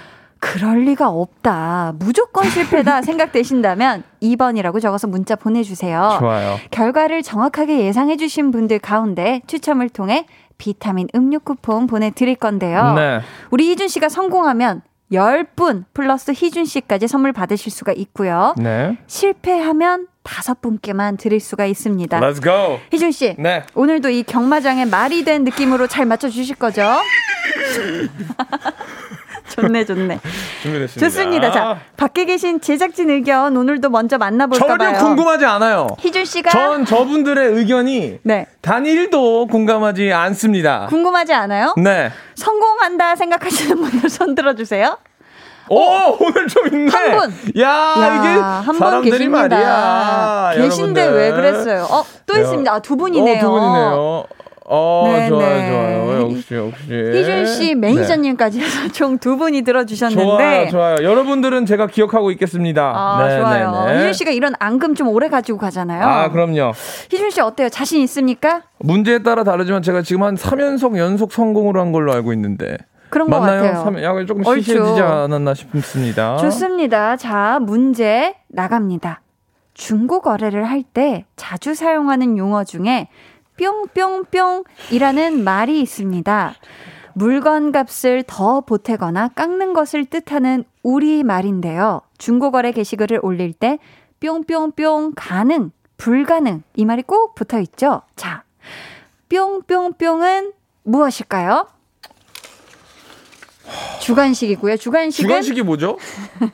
[0.45, 1.95] 그럴 리가 없다.
[1.99, 6.17] 무조건 실패다 생각되신다면 2번이라고 적어서 문자 보내주세요.
[6.19, 6.57] 좋아요.
[6.71, 10.27] 결과를 정확하게 예상해주신 분들 가운데 추첨을 통해
[10.59, 12.95] 비타민 음료 쿠폰 보내드릴 건데요.
[12.95, 13.21] 네.
[13.51, 18.55] 우리 희준 씨가 성공하면 10분 플러스 희준 씨까지 선물 받으실 수가 있고요.
[18.57, 18.99] 네.
[19.07, 22.19] 실패하면 5분께만 드릴 수가 있습니다.
[22.21, 22.81] Let's go.
[22.93, 23.65] 희준 씨, 네.
[23.75, 26.83] 오늘도 이 경마장의 말이 된 느낌으로 잘 맞춰 주실 거죠?
[29.51, 30.21] 좋네, 좋네.
[30.63, 31.01] 준비됐습니다.
[31.11, 31.51] 좋습니다.
[31.53, 34.79] 자, 밖에 계신 제작진 의견 오늘도 먼저 만나볼까 봐요.
[34.79, 35.87] 전혀 궁금하지 않아요.
[36.01, 38.47] 희준 씨가 전 저분들의 의견이 네.
[38.63, 40.87] 단 1도 공감하지 않습니다.
[40.89, 41.75] 궁금하지 않아요?
[41.77, 42.11] 네.
[42.35, 44.97] 성공한다 생각하시는 분들 손 들어주세요.
[45.71, 45.79] 오,
[46.21, 46.91] 오늘 좀 있네.
[46.91, 47.35] 한 분.
[47.63, 49.29] 야, 야, 이게 한분 사람들이.
[49.29, 50.53] 말이야.
[50.57, 51.13] 계신데 여러분들.
[51.15, 51.85] 왜 그랬어요?
[51.91, 52.41] 어, 또 야.
[52.41, 52.71] 있습니다.
[52.73, 53.37] 아, 두 분이네요.
[53.39, 54.25] 어, 두 분이네요.
[54.67, 55.69] 어, 네, 좋아요, 네.
[55.71, 56.21] 좋아요.
[56.31, 56.85] 역시, 역시.
[57.19, 59.65] 희준 씨 매니저님까지 해서 총 두 분이 네.
[59.65, 60.23] 들어주셨는데.
[60.25, 60.97] 좋아요, 좋아요.
[61.11, 62.93] 여러분들은 제가 기억하고 있겠습니다.
[62.95, 63.85] 아, 네, 좋아요.
[63.87, 63.99] 네, 네.
[63.99, 66.03] 희준 씨가 이런 앙금 좀 오래 가지고 가잖아요.
[66.03, 66.73] 아, 그럼요.
[67.11, 67.69] 희준 씨 어때요?
[67.69, 68.63] 자신 있습니까?
[68.79, 72.79] 문제에 따라 다르지만 제가 지금 한 3연속 연속 성공으로 한 걸로 알고 있는데.
[73.11, 73.63] 그런 것 맞나요?
[73.63, 73.85] 같아요.
[73.85, 74.43] 삼- 약간 조금.
[74.43, 76.37] 시시해지지 않았나 싶습니다.
[76.39, 77.17] 좋습니다.
[77.17, 79.21] 자, 문제 나갑니다.
[79.75, 83.09] 중고 거래를 할 때 자주 사용하는 용어 중에
[83.59, 86.55] 뿅뿅뿅이라는 말이 있습니다.
[87.15, 92.03] 물건 값을 더 보태거나 깎는 것을 뜻하는 우리 말인데요.
[92.19, 93.79] 중고 거래 게시글을 올릴 때
[94.21, 98.03] 뿅뿅뿅 가능, 불가능 이 말이 꼭 붙어 있죠.
[98.17, 98.43] 자,
[99.29, 101.69] 뿅뿅뿅은 무엇일까요?
[104.01, 104.77] 주간식이고요.
[104.77, 105.99] 주간식은 주관식이 뭐죠?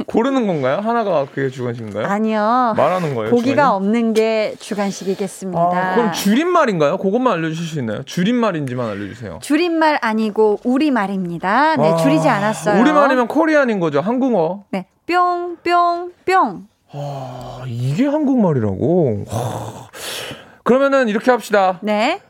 [0.07, 0.79] 고르는 건가요?
[0.79, 2.07] 하나가 그게 주관식인가요?
[2.07, 2.75] 아니요.
[2.77, 3.31] 말하는 거예요?
[3.31, 3.68] 고기가 주관이?
[3.77, 5.61] 없는 게 주간식이겠습니다.
[5.61, 6.99] 아, 그럼 줄임말인가요?
[6.99, 8.03] 그것만 알려주실 수 있나요?
[8.05, 9.40] 줄임말인지만 알려주세요.
[9.42, 11.77] 줄임말 아니고 우리말입니다.
[11.77, 12.81] 네, 아, 줄이지 않았어요.
[12.81, 14.01] 우리말이면 코리안인 거죠.
[14.01, 14.64] 한국어.
[14.70, 14.87] 네.
[15.07, 16.68] 뿅뿅뿅.
[16.92, 19.25] 아, 이게 한국말이라고?
[19.31, 19.88] 와.
[20.62, 21.79] 그러면은 이렇게 합시다.
[21.83, 22.20] 네.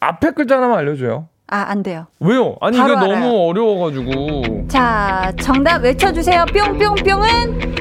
[0.00, 1.28] 앞에 글자 하나만 알려줘요.
[1.46, 2.06] 아, 안 돼요.
[2.20, 2.56] 왜요?
[2.60, 3.06] 아니 이게 알아요.
[3.06, 4.68] 너무 어려워가지고.
[4.68, 6.46] 자, 정답 외쳐주세요.
[6.52, 7.74] 뿅뿅뿅은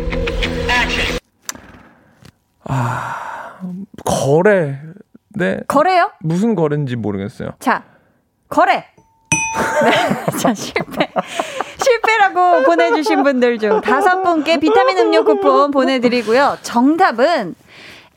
[4.05, 4.79] 거래.
[5.35, 5.59] 네.
[5.67, 6.11] 거래요?
[6.19, 7.51] 무슨 거래인지 모르겠어요.
[7.59, 7.83] 자,
[8.49, 8.85] 거래.
[9.83, 10.37] 네.
[10.37, 11.09] 자, 실패.
[11.83, 16.57] 실패라고 보내주신 분들 중 다섯 분께 비타민 음료 쿠폰 보내드리고요.
[16.61, 17.55] 정답은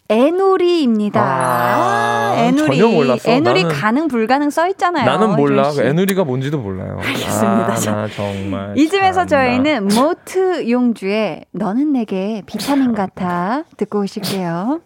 [0.08, 1.20] 애누리입니다.
[1.20, 2.66] 아, 애누리.
[2.66, 3.30] 전혀 몰랐어.
[3.30, 5.04] 애누리 나는- 가능 불가능 써 있잖아요.
[5.04, 5.72] 나는 몰라.
[5.78, 6.98] 애누리가 뭔지도 몰라요.
[7.02, 7.74] 알겠습니다.
[7.90, 8.76] 아, 정말.
[8.78, 9.26] 이쯤에서.
[9.26, 14.80] 저희는 모트 용주의 너는 내게 비타민 같아 듣고 오실게요.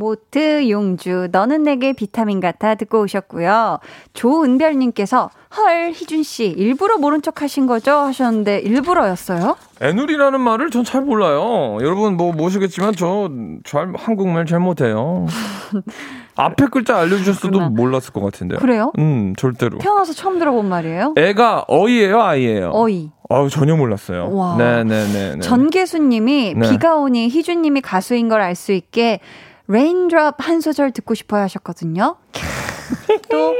[0.00, 3.78] 모트 용주 너는 내게 비타민 같아 듣고 오셨고요.
[4.12, 9.56] 조은별님께서 헐 희준 씨 일부러 모른 척 하신 거죠 하셨는데 일부러였어요?
[9.80, 11.78] 에누리라는 말을 전 잘 몰라요.
[11.80, 13.28] 여러분 뭐 모르시겠지만 저
[13.64, 15.26] 잘 한국말 잘 못해요.
[16.36, 17.68] 앞에 글자 알려주셨어도 그렇구나.
[17.70, 18.58] 몰랐을 것 같은데요.
[18.58, 18.92] 그래요?
[18.98, 19.78] 음 절대로.
[19.78, 21.14] 태어나서 처음 들어본 말이에요.
[21.16, 22.70] 애가 어이예요, 아이예요.
[22.74, 23.10] 어이.
[23.30, 24.30] 아우 전혀 몰랐어요.
[24.34, 24.56] 와.
[24.58, 25.38] 네네네.
[25.40, 26.70] 전계수님이 네.
[26.70, 29.20] 비가 오니 희준님이 가수인 걸 알 수 있게
[29.68, 32.16] Raindrop 한 소절 듣고 싶어 하셨거든요.
[33.30, 33.54] 또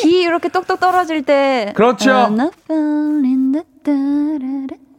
[0.00, 2.10] 비 이렇게 똑똑 떨어질 때 그렇죠.
[2.10, 2.50] 따라라따라.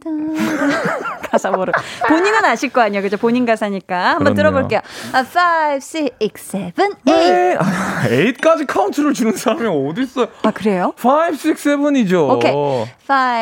[1.30, 1.72] 가사 모르.
[2.08, 3.16] 본인은 아실 거 아니에요, 그죠?
[3.16, 4.66] 본인 가사니까 한번 그렇네요.
[4.68, 4.80] 들어볼게요.
[5.12, 5.78] 아, 5,
[6.20, 6.90] 6, 7, 8.
[7.04, 7.56] 네.
[7.56, 10.26] 8까지 카운트를 주는 사람이 어디 있어요?
[10.42, 10.92] 아 그래요?
[11.02, 12.30] 5, 6, 7이죠.
[12.36, 12.52] 오케이.
[12.52, 12.86] 5,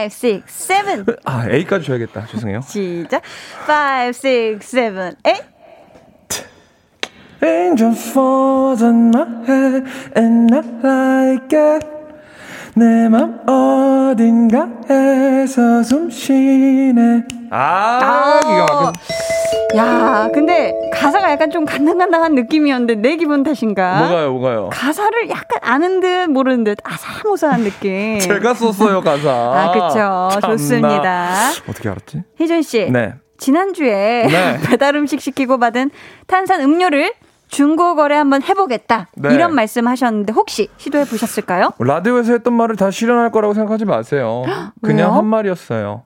[0.04, 1.04] 6, 7.
[1.24, 2.26] 아, 8까지 줘야겠다.
[2.26, 2.60] 죄송해요.
[2.60, 3.22] 시작.
[3.68, 5.14] 5, 6, 7, 8.
[7.42, 9.84] Angel falls on my head
[10.16, 11.86] and I like it.
[12.74, 13.40] 내맘
[14.18, 17.24] 어딘가에서 숨 쉬네.
[17.50, 18.92] 아, 기가 막혀.
[19.76, 23.98] 야, 근데 가사가 약간 좀 간당간당한 느낌이었는데 내 기분 탓인가?
[24.00, 24.70] 뭐가요, 뭐가요?
[24.72, 28.18] 가사를 약간 아는 듯 모르는 듯 아사모사한 느낌.
[28.20, 29.30] 제가 썼어요, 가사.
[29.30, 30.40] 아, 그쵸.
[30.40, 30.56] 참나.
[30.56, 31.30] 좋습니다.
[31.68, 32.22] 어떻게 알았지?
[32.38, 32.90] 희준 씨.
[32.90, 33.14] 네.
[33.38, 34.58] 지난주에 네.
[34.66, 35.90] 배달 음식 시키고 받은
[36.26, 37.12] 탄산 음료를
[37.48, 39.08] 중고 거래 한번 해보겠다.
[39.16, 39.34] 네.
[39.34, 41.72] 이런 말씀 하셨는데 혹시 시도해 보셨을까요?
[41.78, 44.44] 라디오에서 했던 말을 다 실현할 거라고 생각하지 마세요.
[44.82, 45.14] 그냥?
[45.16, 46.02] 한 말이었어요.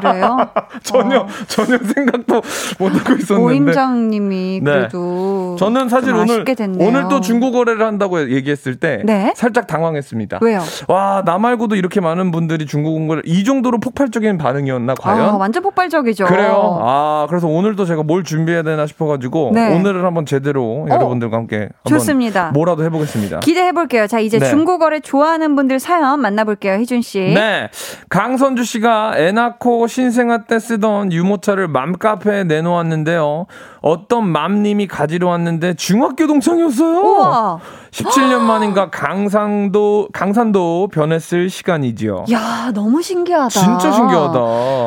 [0.00, 0.38] 그래요?
[0.82, 1.26] 전혀 어.
[1.46, 2.42] 전혀 생각도
[2.78, 3.34] 못 하고 있었는데.
[3.34, 4.70] 오임장님이 네.
[4.72, 6.44] 그래도 저는 사실 좀 오늘.
[6.78, 9.32] 오늘 또 중고 거래를 한다고 얘기했을 때 네?
[9.36, 10.38] 살짝 당황했습니다.
[10.42, 10.60] 왜요?
[10.88, 15.20] 와, 나 말고도 이렇게 많은 분들이 중고 공부를 이 정도로 폭발적인 반응이었나 과연?
[15.20, 16.24] 아, 완전 폭발적이죠.
[16.26, 16.78] 그래요.
[16.82, 19.74] 아, 그래서 오늘도 제가 뭘 준비해야 되나 싶어 가지고 네.
[19.76, 22.50] 오늘은 한번 제대로 여러분들과 함께 좋습니다.
[22.52, 23.40] 뭐라도 해 보겠습니다.
[23.40, 24.06] 기대해 볼게요.
[24.06, 24.48] 자, 이제 네.
[24.48, 26.74] 중고 거래 좋아하는 분들 사연 만나 볼게요.
[26.74, 27.20] 희준 씨.
[27.20, 27.68] 네.
[28.08, 33.46] 강선주 씨가 애 낳고 신생아 때 쓰던 유모차를 맘카페에 내놓았는데요.
[33.80, 36.98] 어떤 맘님이 가지러 왔는데 중학교 동창이었어요.
[37.00, 37.58] 우와.
[37.90, 42.26] 17년 만인가 강산도, 강산도 변했을 시간이지요.
[42.30, 43.48] 야, 너무 신기하다.
[43.48, 44.38] 진짜 신기하다.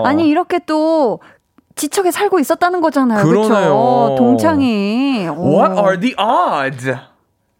[0.05, 1.19] 아니, 이렇게 또
[1.75, 3.23] 지척에 살고 있었다는 거잖아요.
[3.25, 3.49] 그러네요.
[3.49, 4.15] 그렇죠?
[4.17, 5.27] 동창이.
[5.35, 5.59] 오.
[5.59, 6.95] What are the odds?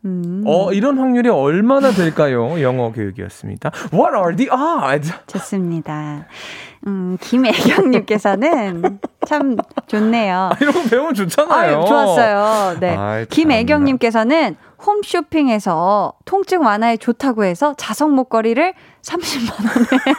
[0.06, 0.44] 음.
[0.46, 2.62] 어, 이런 확률이 얼마나 될까요?
[2.62, 3.72] 영어 교육이었습니다.
[3.94, 5.14] What are the odds?
[5.28, 6.26] 좋습니다.
[6.86, 9.56] 음, 김애경님께서는 참
[9.88, 10.50] 좋네요.
[10.52, 11.78] 아, 이런 거 배우면 좋잖아요.
[11.80, 12.78] 아유, 좋았어요.
[12.80, 12.96] 네.
[12.96, 20.16] 아이, 김애경님께서는 홈쇼핑에서 통증 완화에 좋다고 해서 자석 목걸이를 30만원에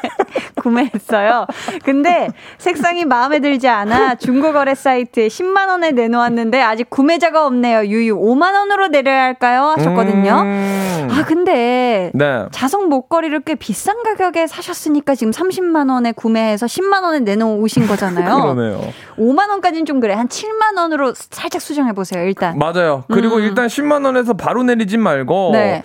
[0.61, 1.47] 구매했어요.
[1.85, 7.87] 근데 색상이 마음에 들지 않아 중고거래 사이트에 10만원에 내놓았는데 아직 구매자가 없네요.
[7.87, 9.75] 유유 5만원으로 내려야 할까요?
[9.77, 10.41] 하셨거든요.
[10.43, 11.09] 음.
[11.11, 12.45] 아, 근데 네.
[12.51, 18.55] 자석 목걸이를 꽤 비싼 가격에 사셨으니까 지금 30만원에 구매해서 10만원에 내놓으신 거잖아요.
[18.55, 18.81] 그러네요.
[19.19, 20.15] 5만원까지는 좀 그래.
[20.15, 22.59] 한 7만원으로 살짝 수정해보세요, 일단.
[22.59, 23.05] 맞아요.
[23.11, 23.43] 그리고 음.
[23.43, 25.83] 일단 10만 원에서 바로 내리진 말고 네.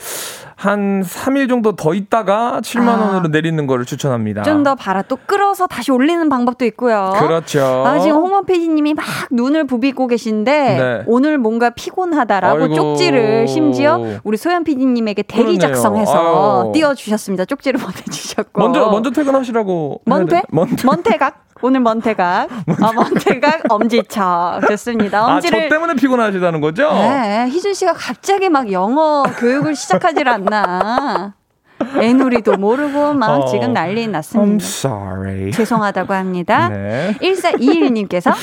[0.56, 3.06] 한 3일 정도 더 있다가 7만 아.
[3.06, 4.44] 원으로 내리는 거를 추천합니다.
[4.44, 5.02] 좀 더 봐라.
[5.04, 7.14] 또 끌어서 다시 올리는 방법도 있고요.
[7.18, 7.62] 그렇죠.
[7.88, 11.04] 아, 지금 홍원PD님이 막 눈을 부비고 계신데 네.
[11.08, 12.74] 오늘 뭔가 피곤하다라고 아이고.
[12.76, 15.60] 쪽지를 심지어 우리 소연 PD님에게 대리 그러네요.
[15.60, 16.72] 작성해서.
[16.74, 17.46] 띄워주셨습니다.
[17.46, 20.02] 쪽지를 보내주셨고 먼저 먼저 퇴근하시라고.
[20.04, 20.42] 먼퇴?
[20.50, 20.76] 먼퇴.
[20.86, 22.50] 먼태각 오늘 먼태각
[22.82, 25.20] 아 먼태각 엄지척 좋습니다.
[25.20, 26.92] 아, 엄지를 저 때문에 피곤하시다는 거죠?
[26.94, 31.34] 네, 희준 씨가 갑자기 막 영어 교육을 시작하질 않나.
[32.00, 33.46] 애누리도 모르고 막 어.
[33.46, 34.66] 지금 난리 I'm 났습니다.
[34.66, 35.52] sorry.
[35.52, 36.70] 죄송하다고 합니다.
[36.70, 37.16] 네.
[37.22, 38.34] 1421님께서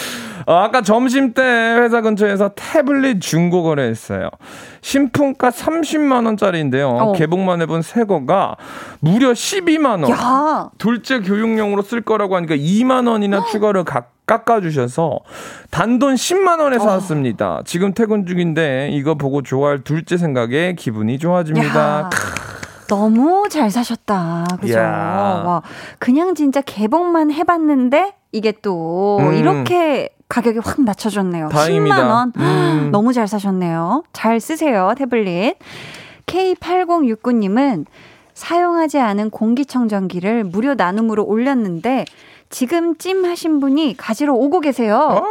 [0.46, 4.30] 어, 아까 점심 때 회사 근처에서 태블릿 중고 거래했어요.
[4.80, 6.88] 신품가 30만 원짜리인데요.
[6.88, 7.12] 어.
[7.14, 8.56] 개봉만 해본 새 거가
[9.00, 10.10] 무려 12만 원.
[10.10, 15.20] 야 둘째 교육용으로 쓸 거라고 하니까 2만 원이나 추가로 각 깎아주셔서
[15.70, 17.62] 단돈 10만 원에 사왔습니다.
[17.64, 22.00] 지금 퇴근 중인데 이거 보고 좋아할 둘째 생각에 기분이 좋아집니다.
[22.00, 22.10] 야.
[22.88, 24.46] 너무 잘 사셨다.
[24.60, 24.78] 그죠?
[24.78, 25.42] 야.
[25.44, 25.62] 와,
[25.98, 29.34] 그냥 진짜 개봉만 해봤는데 이게 또 음.
[29.34, 31.48] 이렇게 가격이 확 낮춰졌네요.
[31.48, 31.96] 다행입니다.
[31.96, 32.32] 10만 원.
[32.36, 32.88] 음.
[32.92, 34.04] 너무 잘 사셨네요.
[34.12, 35.56] 잘 쓰세요, 태블릿.
[36.26, 37.86] K8069님은
[38.34, 42.04] 사용하지 않은 공기청정기를 무료 나눔으로 올렸는데
[42.50, 45.24] 지금 찜 하신 분이 가지러 오고 계세요.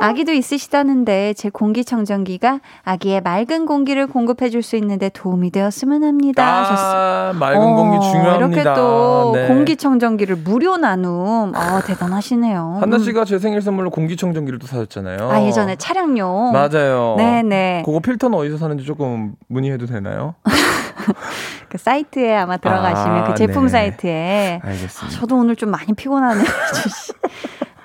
[0.00, 6.44] 아기도 있으시다는데 제 공기청정기가 아기의 맑은 공기를 공급해 줄 수 있는데 도움이 되었으면 합니다.
[6.76, 8.36] 아, 맑은 공기 중요합니다.
[8.36, 9.46] 이렇게 또 네.
[9.48, 11.52] 공기청정기를 무료 나눔.
[11.54, 12.78] 아, 대단하시네요.
[12.82, 13.02] 한나 음.
[13.02, 15.30] 씨가 제 생일 선물로 공기청정기를 또 사줬잖아요.
[15.30, 16.52] 아, 예전에 차량용.
[16.52, 17.14] 맞아요.
[17.18, 17.82] 네네.
[17.84, 20.34] 그거 필터는 어디서 사는지 조금 문의해도 되나요?
[21.68, 23.68] 그 사이트에 아마 들어가시면 아, 그 제품 네.
[23.70, 24.60] 사이트에.
[24.62, 25.18] 아, 알겠습니다.
[25.18, 26.44] 저도 오늘 좀 많이 피곤하네요.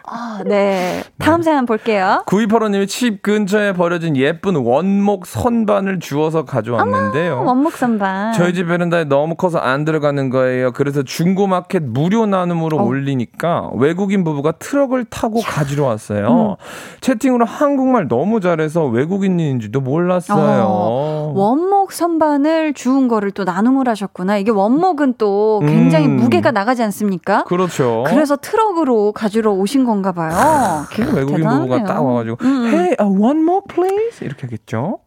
[0.09, 1.03] 아, 네.
[1.17, 2.23] 다음 사연 볼게요.
[2.27, 7.43] 구이퍼러님이 집 근처에 버려진 예쁜 원목 선반을 주워서 가져왔는데요.
[7.43, 8.31] 원목 선반.
[8.31, 10.71] 저희 집 베란다에 너무 커서 안 들어가는 거예요.
[10.71, 12.83] 그래서 중고마켓 무료 나눔으로 어.
[12.83, 16.55] 올리니까 외국인 부부가 트럭을 타고 가지러 왔어요.
[16.57, 16.63] 음.
[17.01, 20.65] 채팅으로 한국말 너무 잘해서 외국인인지도 몰랐어요.
[20.69, 24.37] 어, 원목 선반을 주운 거를 또 나눔을 하셨구나.
[24.37, 26.17] 이게 원목은 또 굉장히 음.
[26.17, 27.43] 무게가 나가지 않습니까?
[27.45, 28.03] 그렇죠.
[28.07, 30.85] 그래서 트럭으로 가지러 오신 건가 봐요.
[30.91, 31.85] 그 외국인 부부가 대단하네요.
[31.85, 32.65] 딱 와가지고 음, 음.
[32.67, 34.99] Hey, uh, one more please 이렇게 하겠죠.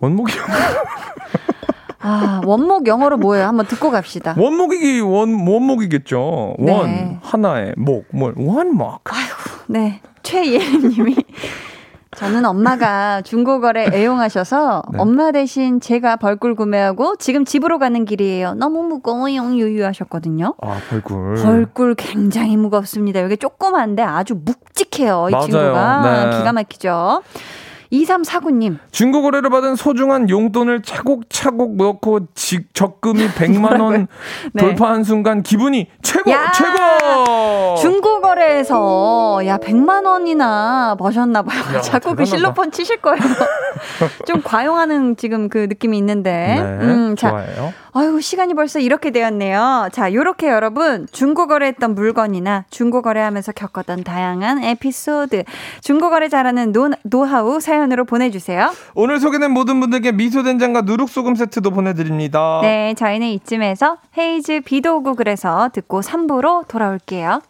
[0.00, 0.32] 원목이
[2.06, 3.46] 아, 원목 영어로 뭐예요?
[3.46, 4.34] 한번 듣고 갑시다.
[4.36, 6.56] 원목이 원 원목이겠죠.
[6.58, 6.72] 네.
[6.72, 9.04] 원 하나의 목, 뭘 원목.
[9.68, 10.02] 네.
[10.22, 11.16] 최예림 님이
[12.16, 14.98] 저는 엄마가 중고거래 애용하셔서 네.
[14.98, 18.54] 엄마 대신 제가 벌꿀 구매하고 지금 집으로 가는 길이에요.
[18.54, 19.54] 너무 무거워요.
[19.54, 20.54] 유유하셨거든요.
[20.62, 21.34] 아 벌꿀.
[21.42, 23.20] 벌꿀 굉장히 무겁습니다.
[23.22, 25.28] 여기 조그만데 아주 묵직해요.
[25.28, 25.46] 이 맞아요.
[25.46, 26.00] 친구가.
[26.30, 26.38] 네.
[26.38, 27.22] 기가 막히죠.
[28.02, 28.78] 2349님.
[28.90, 34.06] 중고 거래로 받은 소중한 용돈을 차곡차곡 넣고 지, 적금이 100만 원
[34.52, 34.62] 네.
[34.62, 36.50] 돌파한 순간 기분이 최고 야!
[36.52, 37.76] 최고.
[37.80, 41.76] 중고 거래에서 야 100만 원이나 버셨나 봐요.
[41.76, 42.24] 야, 자꾸 그 대단하다.
[42.36, 43.18] 실로폰 치실 거예요.
[44.26, 46.30] 좀 과용하는 지금 그 느낌이 있는데.
[46.60, 47.72] 네, 음, 자, 좋아요.
[47.96, 49.88] 아유, 시간이 벌써 이렇게 되었네요.
[49.92, 55.44] 자, 요렇게 여러분, 중고 거래했던 물건이나 중고 거래하면서 겪었던 다양한 에피소드,
[55.80, 58.72] 중고 거래 잘하는 노, 노하우 사연 으로 보내주세요.
[58.94, 62.60] 오늘 소개된 모든 분들께 미소 된장과 누룩 소금 세트도 보내드립니다.
[62.62, 67.40] 네, 저희는 이쯤에서 헤이즈 비도 오고 그래서 듣고 3부로 돌아올게요.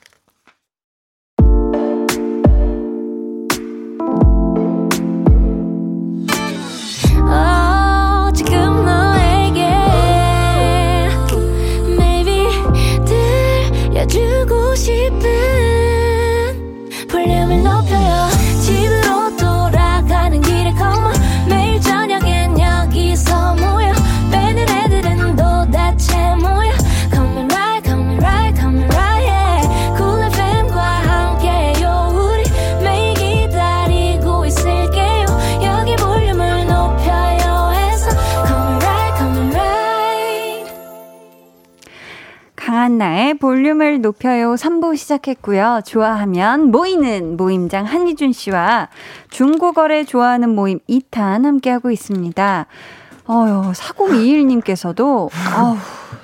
[43.41, 45.80] 볼륨을 높여요 3부 시작했고요.
[45.87, 48.89] 좋아하면 모이는 모임장 한희준 씨와
[49.30, 52.66] 중고거래 좋아하는 모임 2탄 함께하고 있습니다.
[53.26, 55.76] 어휴, 4021님께서도, 아우,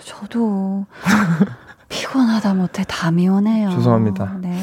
[0.04, 0.84] 저도
[1.88, 3.70] 피곤하다 못해 담이 오네요.
[3.70, 4.36] 죄송합니다.
[4.40, 4.54] 네.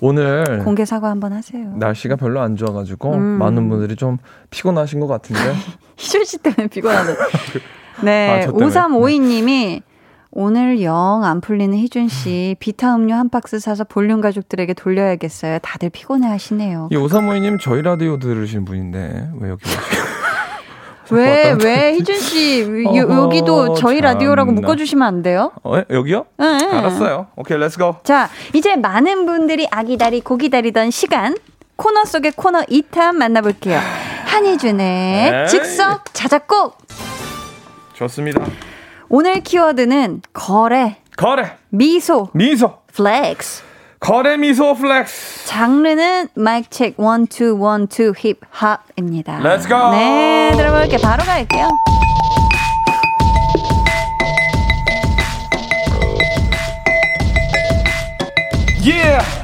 [0.00, 1.76] 오늘 공개 사과 한번 하세요.
[1.76, 3.20] 날씨가 별로 안 좋아가지고 음.
[3.20, 4.18] 많은 분들이 좀
[4.50, 5.54] 피곤하신 것 같은데
[5.96, 7.12] 희준 씨 때문에 피곤하다.
[7.98, 8.66] 아, 네, 저 때문에.
[8.66, 9.82] 5352님이
[10.34, 15.58] 오늘 영 안 풀리는 희준 씨 비타 음료 한 박스 사서 볼륨 가족들에게 돌려야겠어요.
[15.60, 16.88] 다들 피곤해 하시네요.
[16.90, 19.62] 이 오사모이님 저희 라디오 들으시는 분인데 왜 여기?
[21.10, 22.62] 왜, 왜 희준 씨
[22.96, 24.60] 요, 어허, 여기도 저희 라디오라고 참나.
[24.62, 25.52] 묶어주시면 안 돼요?
[25.62, 25.84] 어, 예?
[25.90, 26.24] 여기요?
[26.38, 26.46] 네.
[26.46, 27.26] 알았어요.
[27.36, 27.96] 오케이, let's go.
[28.04, 31.36] 자, 이제 많은 분들이 아기다리 고기다리던 시간
[31.76, 33.78] 코너 속의 코너 2탄 만나볼게요.
[34.24, 35.46] 한희준의 네.
[35.48, 36.78] 즉석 자작곡
[37.92, 38.42] 좋습니다.
[39.14, 43.62] 오늘 키워드는 거래, 거래, 미소, 미소, flex
[44.00, 45.46] 거래 미소 flex.
[45.48, 49.40] 장르는 마이크 체크 1 2 1 2 힙합입니다.
[49.40, 49.90] Let's go.
[49.90, 50.98] 네, 들어볼게요.
[51.02, 51.68] 바로 갈게요.
[58.82, 59.41] Yeah!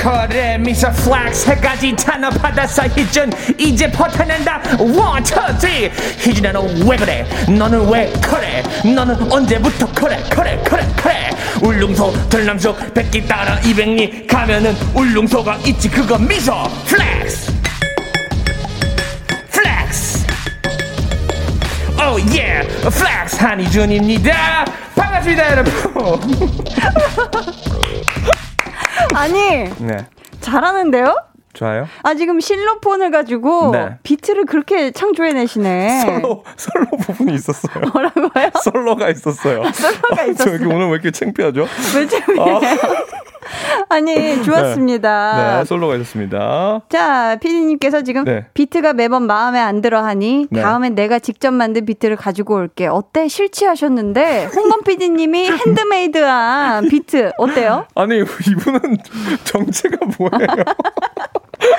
[0.00, 4.60] 거래 미소 플렉스 세 가지 탄압받았어 희준 이제 버텨낸다.
[4.78, 7.26] 원, 투, 쓰리 희준아 너 왜 그래?
[7.48, 8.62] 너는 왜 그래?
[8.84, 10.22] 너는 언제부터 그래?
[10.30, 11.30] 그래 그래 그래.
[11.62, 15.90] 울릉소 들남속 백기 따라 200리 가면은 울릉소가 있지.
[15.90, 16.54] 그거 미소
[16.86, 17.52] 플렉스!
[19.50, 20.26] 플렉스!
[21.98, 24.64] 오예 플렉스 한희준입니다.
[24.96, 26.20] 반갑습니다 여러분
[29.14, 29.38] 아니,
[29.78, 30.06] 네,
[30.40, 31.16] 잘하는데요?
[31.52, 31.88] 좋아요.
[32.04, 33.96] 아, 지금 실로폰을 가지고 네.
[34.04, 36.02] 비트를 그렇게 창조해내시네.
[36.02, 37.84] 솔로 솔로 부분이 있었어요.
[37.92, 38.50] 뭐라고요?
[38.62, 39.64] 솔로가 있었어요.
[39.72, 40.54] 솔로가 아, 저 있었어요.
[40.54, 41.66] 여기 오늘 왜 이렇게 창피하죠?
[41.96, 42.56] 왜 재미해요?
[42.56, 42.60] 아
[44.04, 45.58] 니, 좋았습니다.
[45.58, 46.80] 네, 솔로가 있었습니다.
[46.88, 48.46] 자, 피디님께서 지금 네.
[48.54, 50.62] 비트가 매번 마음에 안 들어 하니 네.
[50.62, 52.86] 다음엔 내가 직접 만든 비트를 가지고 올게.
[52.86, 53.28] 어때?
[53.28, 57.86] 싫지 하셨는데 홍범 피디님이 핸드메이드한 비트 어때요?
[57.94, 58.98] 아니 이분은
[59.44, 60.64] 정체가 뭐예요?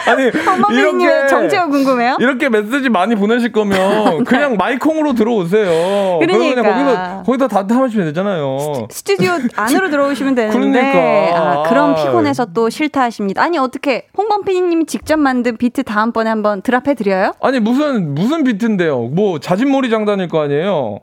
[0.08, 2.18] 아니 피디님의 정체가 궁금해요?
[2.20, 6.20] 이렇게 메시지 많이 보내실 거면 그냥 마이콩으로 들어오세요.
[6.20, 6.62] 그러니까.
[6.62, 8.88] 그냥 거기서 거기다 다 하시면 되잖아요.
[8.90, 11.38] 스튜 디오 안으로 들어오시면 되는데 그러니까.
[11.40, 13.42] 아, 그럼 피곤해서 또 싫다 하십니다.
[13.42, 17.34] 아니 어떻게 홍범 피디님이 직접 만든 비트 다음번에 한번 드랍해 드려요?
[17.42, 19.00] 아니 무슨 무슨 비트인데요?
[19.04, 21.00] 뭐 자진몰이 장단일 거 아니에요?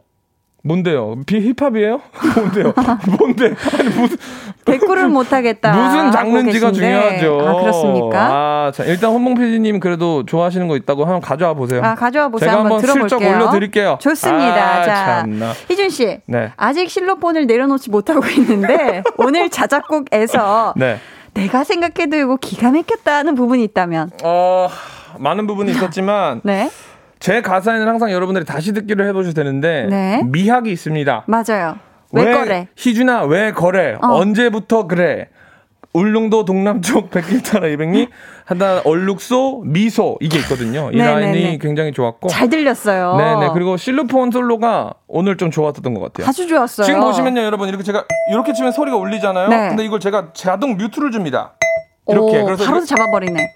[0.65, 1.17] 뭔데요?
[1.25, 2.01] 비 힙합이에요?
[2.37, 2.75] 뭔데요?
[3.19, 3.55] 뭔데?
[3.79, 4.17] 아니 무슨
[4.65, 5.73] 대꾸를 못 하겠다.
[5.73, 6.73] 무슨 장르인지가.
[6.73, 7.41] 중요하죠.
[7.41, 8.19] 아 그렇습니까?
[8.21, 11.81] 아, 자, 일단 홍봉 PD님 그래도 좋아하시는 거 있다고 한번 가져와 보세요.
[11.83, 12.51] 아, 가져와 보세요.
[12.51, 13.37] 제가 한번 한번 슬쩍 들어볼게요.
[13.37, 13.99] 올려 드릴게요.
[14.01, 14.81] 좋습니다.
[14.81, 15.53] 아, 자, 참나.
[15.71, 16.21] 희준 씨.
[16.27, 16.53] 네.
[16.57, 20.99] 아직 실로폰을 내려놓지 못하고 있는데 오늘 자작곡에서 네.
[21.35, 24.69] 내가 생각해도 이거 기가 막혔다는 부분이 있다면 어,
[25.19, 26.69] 많은 부분이 있었지만 네
[27.21, 30.23] 제 가사에는 항상 여러분들이 다시 듣기를 해보셔도 되는데 네.
[30.25, 31.25] 미학이 있습니다.
[31.27, 31.77] 맞아요.
[32.13, 32.69] 왜 거래?
[32.77, 33.95] 희준아 왜 거래?
[34.01, 34.15] 어.
[34.15, 35.29] 언제부터 그래?
[35.95, 38.09] 울릉도 동남쪽 백길 따라 200리
[38.45, 40.91] 하다 얼룩소 미소 이게 있거든요.
[40.93, 41.59] 이 네, 라인이 네, 네.
[41.59, 43.17] 굉장히 좋았고 잘 들렸어요.
[43.17, 46.29] 네네 그리고 실루폰 솔로가 오늘 좀 좋았던 것 같아요.
[46.29, 46.87] 아주 좋았어요.
[46.87, 49.49] 지금 보시면요, 여러분 이렇게 제가 이렇게 치면 소리가 울리잖아요.
[49.49, 49.69] 네.
[49.69, 51.55] 근데 이걸 제가 자동 뮤트를 줍니다.
[52.07, 53.55] 이렇게 오, 그래서 바로 이렇게 잡아버리네.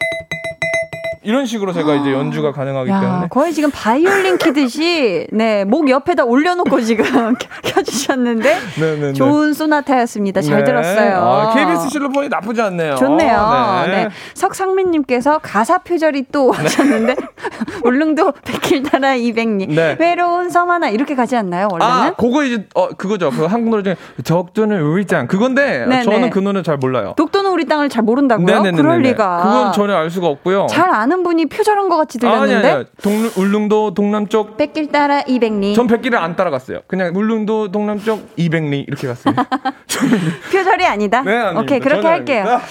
[1.25, 6.25] 이런 식으로 제가 이제 연주가 가능하기 야, 때문에 거의 지금 바이올린 키듯이 네, 목 옆에다
[6.25, 7.05] 올려놓고 지금
[7.63, 9.13] 켜주셨는데 네네네.
[9.13, 10.41] 좋은 소나타였습니다.
[10.41, 10.65] 잘 네.
[10.65, 11.17] 들었어요.
[11.19, 12.97] 아, KBS 실로폰이 나쁘지 않네요.
[12.97, 13.83] 좋네요.
[13.87, 13.93] 네.
[14.05, 14.09] 네.
[14.35, 17.15] 석상민님께서 가사 표절이 또 하셨는데
[17.85, 19.97] 울릉도 백길 따라 200리 네.
[19.99, 21.93] 외로운 섬 하나 이렇게 가지 않나요 원래는?
[21.95, 23.31] 아, 그거 이제 어 그거죠.
[23.31, 26.03] 그 한국 노래 중에 적도는 우리 땅 그건데 네네.
[26.03, 27.15] 저는 그 노래 잘 몰라요.
[27.17, 28.47] 독도는 우리 땅을 잘 모른다고요?
[28.47, 28.77] 네네네네.
[28.77, 29.43] 그럴 리가.
[29.43, 30.67] 그건 전혀 알 수가 없고요.
[30.69, 32.71] 잘 아는 분이 표절한 것 같이 아니 들렸는데.
[32.71, 32.85] 아니.
[33.03, 35.75] 동 울릉도 동남쪽 백길 따라 200리.
[35.75, 36.81] 전 백길을 안 따라갔어요.
[36.87, 39.47] 그냥 울릉도 동남쪽 200리 이렇게 갔습니다.
[40.53, 41.23] 표절이 아니다.
[41.23, 41.61] 네, 아닙니다.
[41.61, 42.43] 오케이 그렇게 할게요.
[42.45, 42.67] 아닙니다.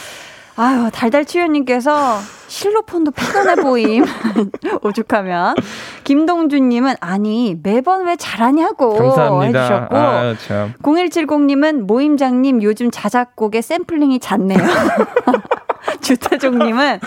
[0.58, 4.04] 아유 달달 치유님께서 실로폰도 피곤해 보임.
[4.84, 5.56] 오죽하면
[6.04, 9.60] 김동준님은 아니 매번 왜 잘하냐고 감사합니다.
[9.62, 10.74] 해주셨고 아, 참.
[10.84, 14.60] 0170님은 모임장님 요즘 자작곡의 샘플링이 잦네요.
[16.02, 17.00] 주태종님은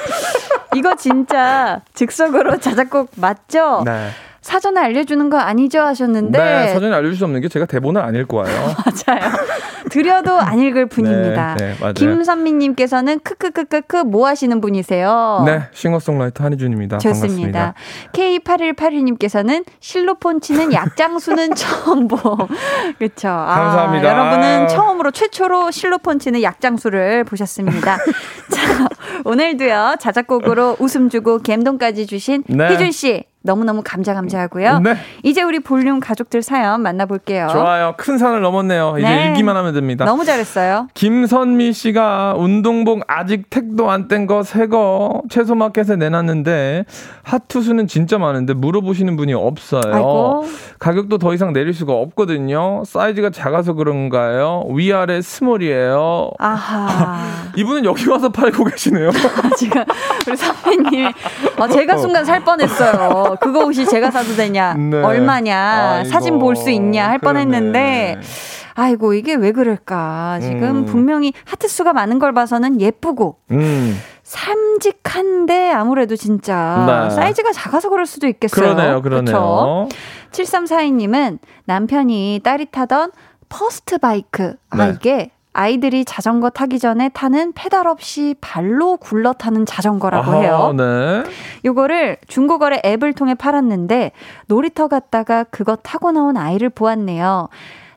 [0.74, 3.82] 이거 진짜 즉석으로 자작곡 맞죠?
[3.85, 4.11] 네.
[4.45, 8.36] 사전에 알려주는 거 아니죠 하셨는데 네, 사전에 알려줄 수 없는 게 제가 대본을 안 읽고
[8.36, 8.74] 와요.
[9.07, 9.32] 맞아요.
[9.88, 11.57] 드려도 안 읽을 분입니다.
[11.59, 11.92] 네, 네.
[11.95, 15.45] 김선미님께서는 크크크크크 뭐 하시는 분이세요?
[15.47, 16.99] 네, 싱어송라이터 한희준입니다.
[16.99, 17.74] 좋습니다.
[18.12, 18.12] 반갑습니다.
[18.12, 22.16] K8181님께서는 실로폰 치는 약장수는 처음 보.
[22.99, 23.28] 그쵸.
[23.28, 24.09] 아, 감사합니다.
[24.09, 27.97] 여러분은 처음으로 최초로 실로폰 치는 약장수를 보셨습니다.
[28.53, 28.88] 자,
[29.24, 32.68] 오늘도요, 자작곡으로 웃음 주고 갬동까지 주신 네.
[32.68, 33.24] 희준 씨.
[33.47, 34.78] 너무너무 감자 감사하고요.
[34.78, 34.97] 네.
[35.22, 37.49] 이제 우리 볼륨 가족들 사연 만나볼게요.
[37.53, 37.92] 좋아요.
[37.99, 38.95] 큰 산을 넘었네요.
[38.99, 39.26] 이제 네.
[39.28, 40.07] 읽기만 하면 됩니다.
[40.07, 40.88] 너무 잘했어요.
[40.95, 46.86] 김선미 씨가 운동복 아직 택도 안 뗀 거 새거 채소마켓에 내놨는데
[47.24, 49.82] 하트 수는 진짜 많은데 물어보시는 분이 없어요.
[49.92, 50.47] 아이고.
[50.78, 52.82] 가격도 더 이상 내릴 수가 없거든요.
[52.86, 54.64] 사이즈가 작아서 그런가요?
[54.70, 56.30] 위아래 small이에요.
[56.38, 57.24] 아하.
[57.57, 59.11] 이분은 여기 와서 팔고 계시네요.
[59.59, 59.84] 지금
[60.26, 61.12] 우리 선배님이
[61.59, 63.34] 어, 제가 순간 살 뻔했어요.
[63.41, 64.74] 그거 혹시 제가 사도 되냐?
[64.78, 65.03] 네.
[65.03, 65.57] 얼마냐?
[66.01, 67.09] 아이고, 사진 볼 수 있냐?
[67.09, 67.18] 할.
[67.18, 68.20] 뻔했는데
[68.74, 70.39] 아이고 이게 왜 그럴까?
[70.43, 70.85] 지금 음.
[70.85, 77.14] 분명히 하트 수가 많은 걸 봐서는 예쁘고 음, 삼직한데 아무래도 진짜 네.
[77.14, 78.74] 사이즈가 작아서 그럴 수도 있겠어요.
[78.74, 79.03] 그러네요?
[79.03, 79.89] 그러네요.
[80.32, 83.12] 7342님은 남편이 딸이 타던
[83.49, 84.55] first bike.
[84.70, 84.93] 아, 네.
[84.97, 90.74] 이게 아이들이 자전거 타기 전에 타는 페달 없이 발로 굴러 타는 자전거라고 아하, 해요.
[90.76, 91.22] 네.
[91.64, 94.11] 요거를 중고거래 앱을 통해 팔았는데
[94.48, 97.48] 놀이터 갔다가 그거 타고 나온 아이를 보았네요.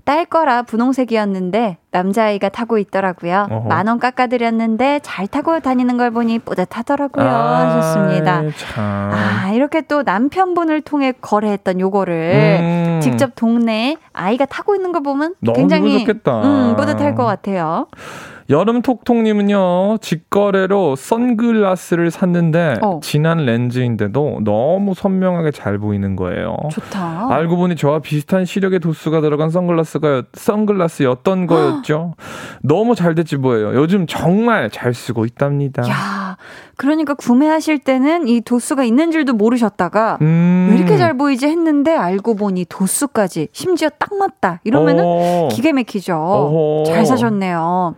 [0.05, 3.65] 딸 거라 분홍색이었는데 남자아이가 타고 있더라고요.
[3.67, 7.25] 만 원 깎아드렸는데 잘 타고 다니는 걸 보니 뿌듯하더라고요.
[7.27, 8.37] 하셨습니다.
[8.37, 8.83] 아이, 참.
[9.13, 12.13] 아, 이렇게 또 남편분을 통해 거래했던 요거를
[12.61, 12.86] 음.
[13.09, 16.41] 직접 동네에 아이가 타고 있는 걸 보면 굉장히 좋겠다.
[16.43, 17.87] 음, 뿌듯할 것 같아요.
[18.49, 23.01] 여름 톡톡님은요, 직거래로 선글라스를 샀는데, 어.
[23.03, 26.55] 진한 렌즈인데도 너무 선명하게 잘 보이는 거예요.
[26.71, 27.27] 좋다.
[27.29, 32.13] 알고 보니 저와 비슷한 시력의 도수가 들어간 선글라스가, 선글라스였던 거였죠.
[32.63, 33.75] 너무 잘 됐지 뭐예요.
[33.75, 35.83] 요즘 정말 잘 쓰고 있답니다.
[35.89, 36.37] 야,
[36.77, 40.67] 그러니까 구매하실 때는 이 도수가 있는 줄도 모르셨다가 음.
[40.69, 44.61] 왜 이렇게 잘 보이지 했는데 알고 보니 도수까지 심지어 딱 맞다.
[44.63, 45.49] 이러면은 어.
[45.51, 46.15] 기가 막히죠.
[46.15, 46.83] 어허.
[46.85, 47.95] 잘 사셨네요.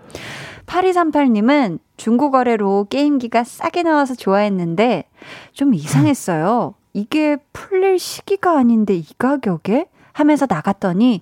[0.66, 5.04] 8238님은 중고거래로 게임기가 싸게 나와서 좋아했는데
[5.52, 6.76] 좀 이상했어요.
[6.94, 9.88] 이게 풀릴 시기가 아닌데 이 가격에?
[10.14, 11.22] 하면서 나갔더니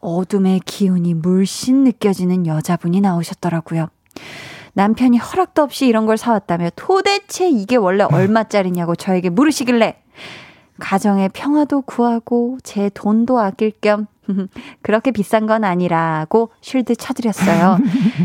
[0.00, 3.88] 어둠의 기운이 물씬 느껴지는 여자분이 나오셨더라고요.
[4.74, 10.02] 남편이 허락도 없이 이런 걸 사왔다며 도대체 이게 원래 얼마짜리냐고 저에게 물으시길래
[10.78, 14.06] 가정의 평화도 구하고 제 돈도 아낄 겸
[14.82, 17.78] 그렇게 비싼 건 아니라고 쉴드 쳐드렸어요.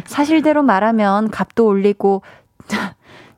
[0.05, 2.23] 사실대로 말하면 값도 올리고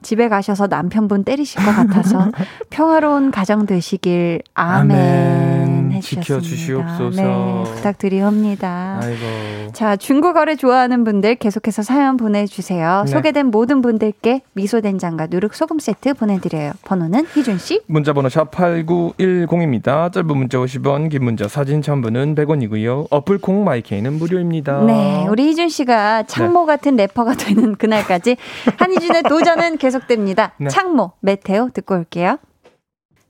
[0.02, 2.32] 집에 가셔서 남편분 때리실 것 같아서
[2.70, 6.02] 평화로운 가정 되시길 아멘, 아멘.
[6.02, 7.22] 지켜주시옵소서.
[7.22, 9.00] 네, 부탁드리옵니다.
[9.04, 9.72] 아이고.
[9.74, 13.04] 자, 중고거래 좋아하는 분들 계속해서 사연 보내주세요.
[13.06, 13.12] 네.
[13.12, 16.72] 소개된 모든 분들께 미소된장과 누룩소금 세트 보내드려요.
[16.86, 17.82] 번호는 희준씨.
[17.88, 20.12] 문자번호 샵8910입니다.
[20.12, 23.08] 짧은 문자 50원, 긴 문자 사진 첨부는 100원이고요.
[23.10, 24.82] 어플 콩 마이케이는 무료입니다.
[24.86, 28.38] 네, 우리 희준씨가 창모 같은 래퍼가 되는 그날까지
[28.78, 30.54] 한희준의 도전은 계속 됩니다.
[30.58, 30.70] 네.
[30.70, 32.38] 창모, 메테오 듣고 올게요.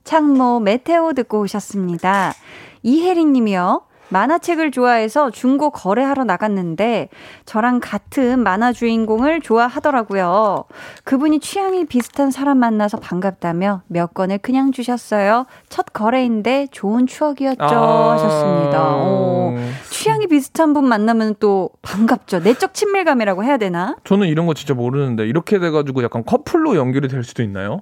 [0.04, 2.34] 창모, 메테오 듣고 오셨습니다.
[2.82, 3.82] 이혜린 님이요.
[4.12, 7.08] 만화책을 좋아해서 중고 거래하러 나갔는데
[7.46, 10.64] 저랑 같은 만화 주인공을 좋아하더라고요.
[11.04, 15.46] 그분이 취향이 비슷한 사람 만나서 반갑다며 몇 권을 그냥 주셨어요.
[15.70, 17.64] 첫 거래인데 좋은 추억이었죠.
[17.64, 18.12] 아.
[18.12, 18.96] 하셨습니다.
[18.96, 19.56] 오,
[19.90, 22.40] 취향이 비슷한 분 만나면 또 반갑죠.
[22.40, 23.96] 내적 친밀감이라고 해야 되나?
[24.04, 27.80] 저는 이런 거 진짜 모르는데 이렇게 돼가지고 약간 커플로 연결이 될 수도 있나요?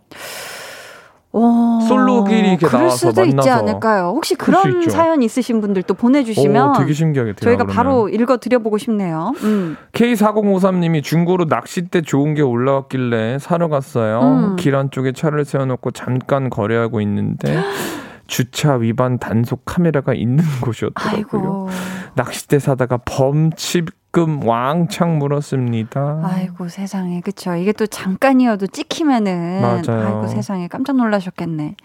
[1.32, 3.58] 어, 솔로끼리 이렇게 그럴 나와서 수도 있지 만나서.
[3.62, 4.12] 않을까요?
[4.16, 4.88] 혹시 그런.
[4.90, 7.44] 사연 있으신 분들 또 보내주시면 오, 되게 신기하겠대요.
[7.44, 7.74] 저희가 그러면.
[7.76, 9.32] 바로 읽어 드려보고 싶네요.
[9.44, 9.76] 음.
[9.92, 14.20] K4053님이 중고로 낚싯대 좋은 게 올라왔길래 사러 갔어요.
[14.20, 14.56] 음.
[14.56, 17.62] 길 안 쪽에 차를 세워놓고 잠깐 거래하고 있는데
[18.26, 21.16] 주차 위반 단속 카메라가 있는 곳이었더라고요.
[21.16, 21.68] 아이고,
[22.14, 26.22] 낚싯대 사다가 범칙 금 왕창 물었습니다.
[26.24, 27.54] 아이고 세상에, 그쵸?
[27.54, 30.06] 이게 또 잠깐이어도 찍히면은, 맞아요.
[30.06, 31.76] 아이고 세상에 깜짝 놀라셨겠네.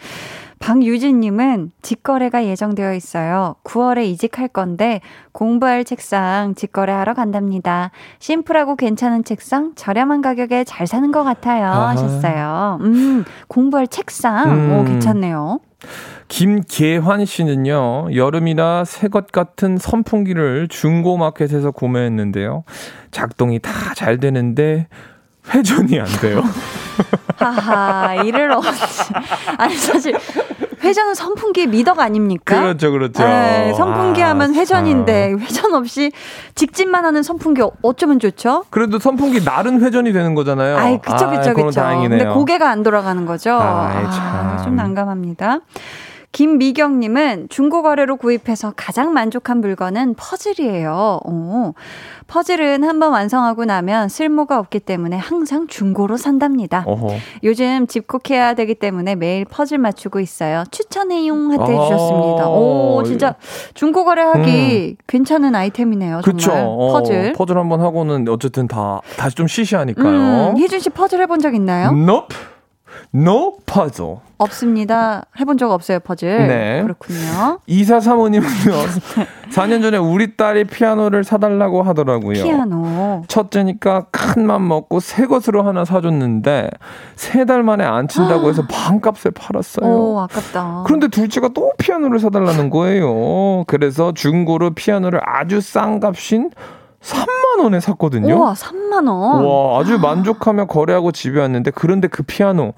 [0.59, 3.55] 박유진님은 직거래가 예정되어 있어요.
[3.63, 5.01] 9월에 이직할 건데
[5.31, 7.91] 공부할 책상 직거래하러 간답니다.
[8.19, 11.65] 심플하고 괜찮은 책상 저렴한 가격에 잘 사는 것 같아요.
[11.65, 11.89] 아하.
[11.89, 12.79] 하셨어요.
[12.81, 14.79] 음, 공부할 책상, 음.
[14.79, 15.59] 오 괜찮네요.
[16.27, 22.63] 김계환 씨는요, 여름이라 새 것 같은 선풍기를 중고마켓에서 구매했는데요.
[23.11, 24.87] 작동이 다 잘 되는데
[25.53, 26.43] 회전이 안 돼요.
[27.37, 28.69] 하하, 이를 언제.
[29.57, 30.15] 아니, 사실,
[30.83, 32.59] 회전은 선풍기의 미덕 아닙니까?
[32.61, 33.23] 그렇죠, 그렇죠.
[33.23, 35.39] 네, 선풍기 아, 하면 회전인데 참.
[35.39, 36.11] 회전 없이
[36.53, 38.65] 직진만 하는 선풍기 어- 어쩌면 좋죠?
[38.69, 40.77] 그래도 선풍기 날은 회전이 되는 거잖아요.
[40.77, 41.81] 아이, 그쵸, 그쵸, 그건 그쵸.
[41.81, 42.19] 다행이네요.
[42.19, 43.51] 근데 고개가 안 돌아가는 거죠.
[43.53, 44.63] 아이, 아, 참.
[44.63, 45.59] 좀 난감합니다.
[46.35, 51.21] 김미경님은 중고 거래로 구입해서 가장 만족한 물건은 퍼즐이에요.
[51.23, 51.73] 오,
[52.27, 56.83] 퍼즐은 한번 완성하고 나면 쓸모가 없기 때문에 항상 중고로 산답니다.
[56.87, 57.07] 어허.
[57.45, 60.65] 요즘 집콕해야 되기 때문에 매일 퍼즐 맞추고 있어요.
[60.71, 61.65] 추천해용 하트 아.
[61.67, 62.49] 해주셨습니다.
[62.49, 63.35] 오, 진짜
[63.73, 66.19] 중고 거래하기 괜찮은 아이템이네요.
[66.21, 66.37] 그쵸.
[66.37, 67.31] 정말 어, 퍼즐.
[67.31, 70.51] 퍼즐 한번 하고는 어쨌든 다 다시 좀 시시하니까요.
[70.51, 71.91] 음, 희준 씨 퍼즐 해본 적 있나요?
[71.91, 72.35] Nope.
[73.13, 74.17] No puzzle.
[74.37, 75.23] 없습니다.
[75.39, 76.47] 해본 적 없어요, 퍼즐.
[76.47, 76.81] 네.
[76.83, 77.59] 그렇군요.
[77.67, 78.51] 이사 사모님은요.
[79.51, 82.43] 4년 전에 우리 딸이 피아노를 사달라고 하더라고요.
[82.43, 83.23] 피아노.
[83.29, 86.69] 첫째니까 큰 맘 먹고 새 것으로 하나 사줬는데
[87.15, 89.87] 세 달 만에 안 친다고 해서 반값에 팔았어요.
[89.89, 90.83] 오, 아깝다.
[90.85, 93.63] 그런데 둘째가 또 피아노를 사달라는 거예요.
[93.67, 96.51] 그래서 중고로 피아노를 아주 싼 값인
[97.05, 98.35] 3만 원에 샀거든요.
[98.35, 99.45] 우와, 3만 원.
[99.45, 102.73] 와, 아주 만족하며 거래하고 집에 왔는데 그런데 그 피아노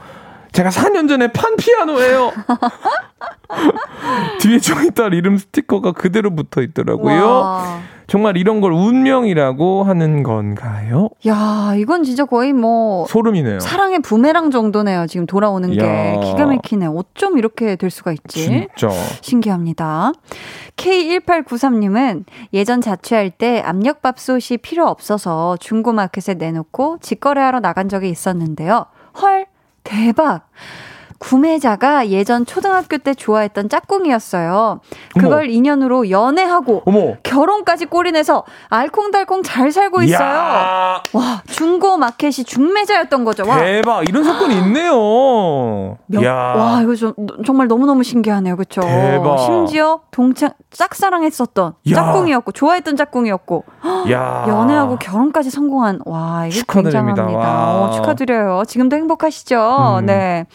[0.52, 2.32] 제가 4년 전에 판 피아노예요.
[4.42, 7.26] 뒤에 저희 딸 이름 스티커가 그대로 붙어 있더라고요.
[7.26, 7.80] 와.
[8.08, 11.10] 정말 이런 걸 운명이라고 하는 건가요?
[11.28, 13.60] 야, 이건 진짜 거의 뭐 소름이네요.
[13.60, 15.08] 사랑의 부메랑 정도네요.
[15.08, 16.20] 지금 돌아오는 게 야.
[16.22, 16.88] 기가 막히네.
[16.88, 18.68] 어쩜 이렇게 될 수가 있지?
[18.78, 18.90] 진짜.
[19.22, 20.14] 신기합니다.
[20.78, 28.86] K1893님은 예전 자취할 때 압력밥솥이 필요 없어서 중고마켓에 내놓고 직거래하러 나간 적이 있었는데요.
[29.22, 29.48] 헐,
[29.84, 30.48] 대박!
[31.20, 34.80] 구매자가 예전 초등학교 때 좋아했던 짝꿍이었어요.
[35.20, 37.16] 그걸 인연으로 연애하고 어머.
[37.24, 40.28] 결혼까지 꼬리내서 알콩달콩 잘 살고 있어요.
[40.28, 43.48] 야, 와, 중고 마켓이 중매자였던 거죠.
[43.48, 44.08] 와, 대박.
[44.08, 45.98] 이런 사건이 있네요.
[46.08, 46.34] 명- 야.
[46.34, 47.14] 와, 이거 좀,
[47.46, 48.56] 정말 너무너무 신기하네요.
[48.56, 48.82] 그쵸?
[48.82, 49.38] 대박.
[49.40, 51.96] 심지어 동창, 짝사랑했었던 야.
[51.96, 53.64] 짝꿍이었고, 좋아했던 짝꿍이었고,
[54.12, 54.46] 야.
[54.48, 57.02] 연애하고 결혼까지 성공한, 와, 이게 축하드립니다.
[57.06, 57.40] 굉장합니다.
[57.40, 57.82] 와.
[57.88, 58.64] 어, 축하드려요.
[58.68, 59.98] 지금도 행복하시죠?
[60.00, 60.06] 음.
[60.06, 60.46] 네.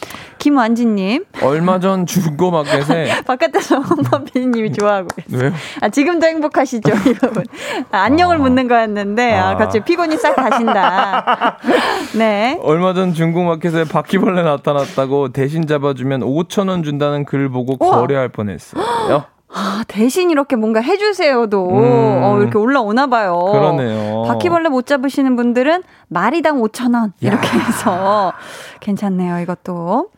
[0.42, 5.40] 김완지님, 얼마 전 중고 마켓에 바깥에서 홍범 PD님이 좋아하고 계세요.
[5.40, 5.52] 왜요?
[5.80, 7.44] 아, 지금도 행복하시죠, 이 부분.
[7.92, 9.56] 아, 안녕을 묻는 거였는데, 아, 아.
[9.56, 11.58] 갑자기 피곤이 싹 가신다.
[12.18, 12.58] 네.
[12.60, 18.00] 얼마 전 중고 마켓에 바퀴벌레 나타났다고 대신 잡아주면 5천 원 준다는 글 보고 우와.
[18.00, 19.24] 거래할 뻔했어요.
[19.54, 22.22] 아, 대신 이렇게 뭔가 해주세요도, 음.
[22.22, 23.38] 어, 이렇게 올라오나 봐요.
[23.52, 24.22] 그러네요.
[24.26, 27.12] 바퀴벌레 못 잡으시는 분들은 마리당 5,000원.
[27.20, 28.32] 이렇게 해서
[28.80, 30.08] 괜찮네요, 이것도.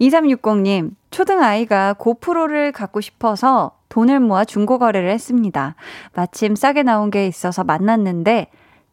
[0.00, 5.74] 2360님, 초등아이가 고프로를 갖고 싶어서 돈을 모아 중고거래를 했습니다.
[6.14, 8.48] 마침 싸게 나온 게 있어서 만났는데,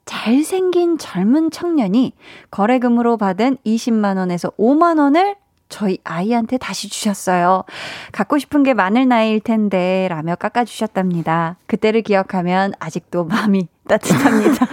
[0.06, 2.14] 잘생긴 젊은 청년이
[2.52, 5.36] 거래금으로 받은 20만원에서 5만원을
[5.74, 7.64] 저희 아이한테 다시 주셨어요.
[8.12, 11.56] 갖고 싶은 게 많을 나이일 텐데 라며 깎아주셨답니다.
[11.66, 14.68] 그때를 기억하면 아직도 마음이 따뜻합니다.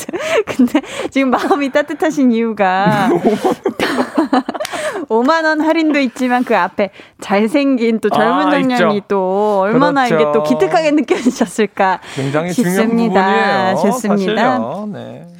[0.46, 0.80] 근데
[1.10, 3.10] 지금 마음이 따뜻하신 이유가
[5.10, 6.88] 5만 원 할인도 있지만 그 앞에
[7.20, 9.06] 잘생긴 또 젊은 아, 청년이 있죠.
[9.08, 10.22] 또 얼마나 그렇죠.
[10.22, 13.74] 이게 또 기특하게 느껴지셨을까 굉장히 중요한 싶습니다.
[13.74, 13.92] 부분이에요.
[13.92, 14.42] 좋습니다.
[14.56, 14.88] 사실요.
[14.90, 15.35] 네.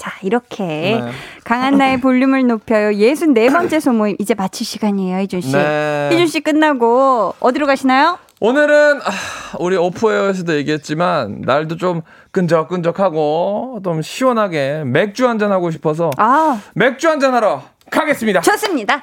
[0.00, 1.10] 자, 이렇게 네.
[1.44, 2.90] 강한 나의 볼륨을 높여요.
[2.90, 5.52] 64번째 소모임 이제 마칠 시간이에요, 희준 씨.
[5.52, 6.08] 네.
[6.10, 8.18] 희준 씨 끝나고 어디로 가시나요?
[8.40, 9.10] 오늘은 아,
[9.58, 17.34] 우리 오프에어에서도 얘기했지만 날도 좀 끈적끈적하고 좀 시원하게 맥주 한잔 하고 싶어서 아, 맥주 한잔
[17.34, 18.40] 하러 가겠습니다.
[18.42, 19.02] 좋습니다.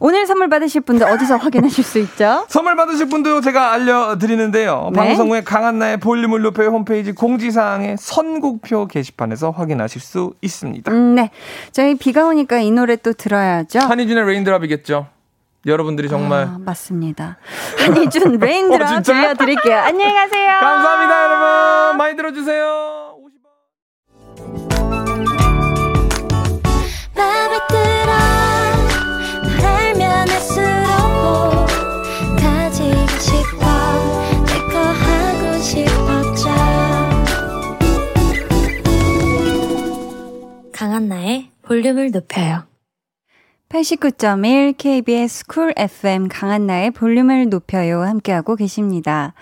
[0.00, 2.44] 오늘 선물 받으실 분들 어디서 확인하실 수 있죠?
[2.48, 4.90] 선물 받으실 분도 제가 알려드리는데요.
[4.92, 4.98] 네.
[5.00, 10.92] 방송 후에 강한나의 볼륨을 높여 홈페이지 공지사항의 선곡표 게시판에서 확인하실 수 있습니다.
[10.92, 11.30] 음, 네.
[11.72, 13.80] 저희 비가 오니까 이 노래 또 들어야죠.
[13.80, 15.06] 한희준의 레인드랍이겠죠.
[15.66, 17.38] 여러분들이 정말 아, 맞습니다.
[17.78, 19.02] 한희준 Raindrop 어?
[19.02, 19.76] 들려드릴게요.
[19.78, 20.48] 안녕히 가세요.
[20.60, 21.96] 감사합니다, 여러분.
[21.98, 23.05] 많이 들어주세요.
[40.72, 42.64] 강한나의 볼륨을 높여요.
[43.68, 48.02] 89.1 KBS Cool FM 강한나의 볼륨을 높여요.
[48.02, 49.34] 함께하고 계십니다.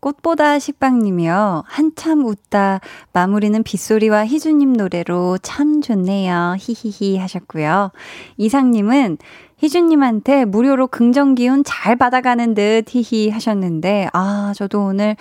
[0.00, 1.64] 꽃보다 식빵님이요.
[1.66, 2.80] 한참 웃다
[3.12, 6.56] 마무리는 빗소리와 희준님 노래로 참 좋네요.
[6.58, 7.90] 히히히 하셨고요.
[8.36, 9.18] 이상님은
[9.58, 15.16] 희준님한테 무료로 긍정 기운 잘 받아가는 듯 히히 하셨는데 아 저도 오늘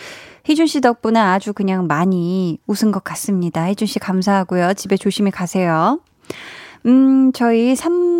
[0.46, 3.68] 희준 씨 덕분에 아주 그냥 많이 웃은 것 같습니다.
[3.70, 4.74] 희준 씨 감사하고요.
[4.76, 6.00] 집에 조심히 가세요.
[6.86, 8.20] 음, 저희 3부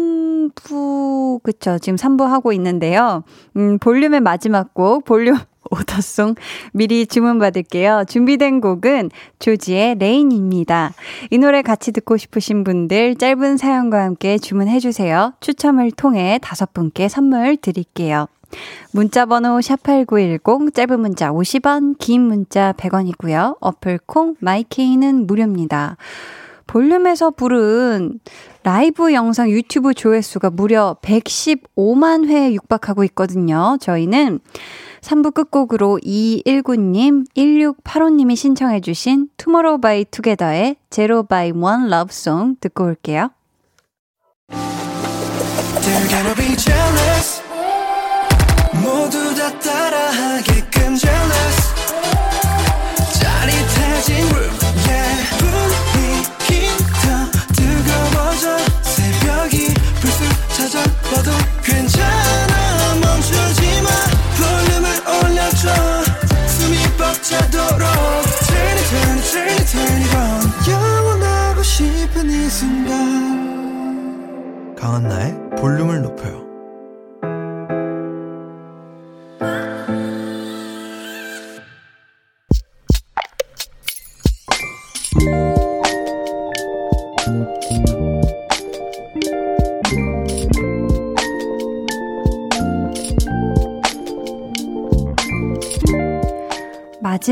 [0.50, 1.78] 3부, 그쵸.
[1.80, 3.24] 지금 3부 하고 있는데요.
[3.58, 5.38] 음, 볼륨의 마지막 곡, 볼륨
[5.72, 6.36] order song
[6.74, 8.06] 미리 주문받을게요.
[8.08, 10.94] 준비된 곡은 조지의 Rain입니다.
[11.30, 15.34] 이 노래 같이 듣고 싶으신 분들 짧은 사연과 함께 주문해주세요.
[15.40, 18.28] 추첨을 통해 다섯 분께 선물 드릴게요.
[18.92, 23.58] 문자번호 샵8910, 짧은 문자 50원, 긴 문자 100원이고요.
[23.60, 25.98] 어플 콩, 마이케이는 무료입니다.
[26.70, 28.20] 볼륨에서 부른
[28.62, 33.78] 라이브 영상 유튜브 조회수가 무려 115만 회에 육박하고 있거든요.
[33.82, 34.40] 저희는
[35.02, 43.32] 3부 끝곡으로 219님, 1685님이 신청해주신 투모로우 바이 투게더의 zero by one love song 듣고 올게요.
[48.84, 51.79] 모두 다 따라하게끔 jealous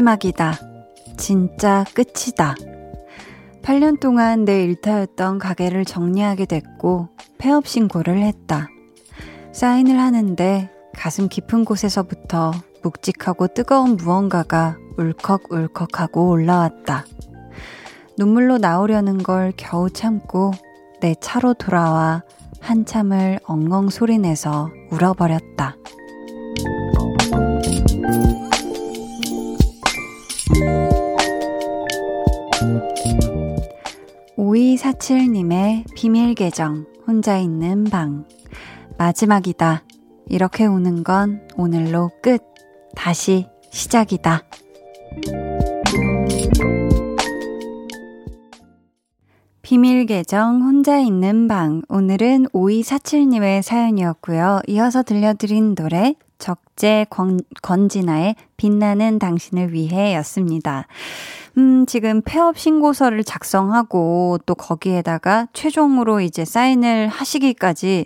[0.08, 0.54] 마지막이다.
[1.18, 2.56] 진짜 끝이다.
[3.62, 8.70] 8년 동안 내 일터였던 가게를 정리하게 됐고 폐업 신고를 했다.
[9.52, 12.52] 사인을 하는데 가슴 깊은 곳에서부터
[12.84, 17.06] 묵직하고 뜨거운 무언가가 울컥울컥하고 올라왔다.
[18.18, 20.52] 눈물로 나오려는 걸 겨우 참고
[21.02, 22.24] 내 차로 돌아와
[22.62, 25.76] 한참을 엉엉 소리내서 울어버렸다.
[34.58, 38.26] 오이사칠님의 비밀 계정, 혼자 있는 방.
[38.98, 39.84] 마지막이다.
[40.30, 42.42] 이렇게 우는 건 오늘로 끝.
[42.96, 44.42] 다시 시작이다.
[49.62, 51.84] 비밀 계정 혼자 있는 방.
[51.88, 54.62] 오늘은 5247님의 사연이었고요.
[54.70, 60.88] 이어서 들려드린 노래 적재 권, 건진아의 빛나는 당신을 위해 였습니다.
[61.58, 68.06] 음, 지금 폐업 신고서를 작성하고 또 거기에다가 최종으로 이제 사인을 하시기까지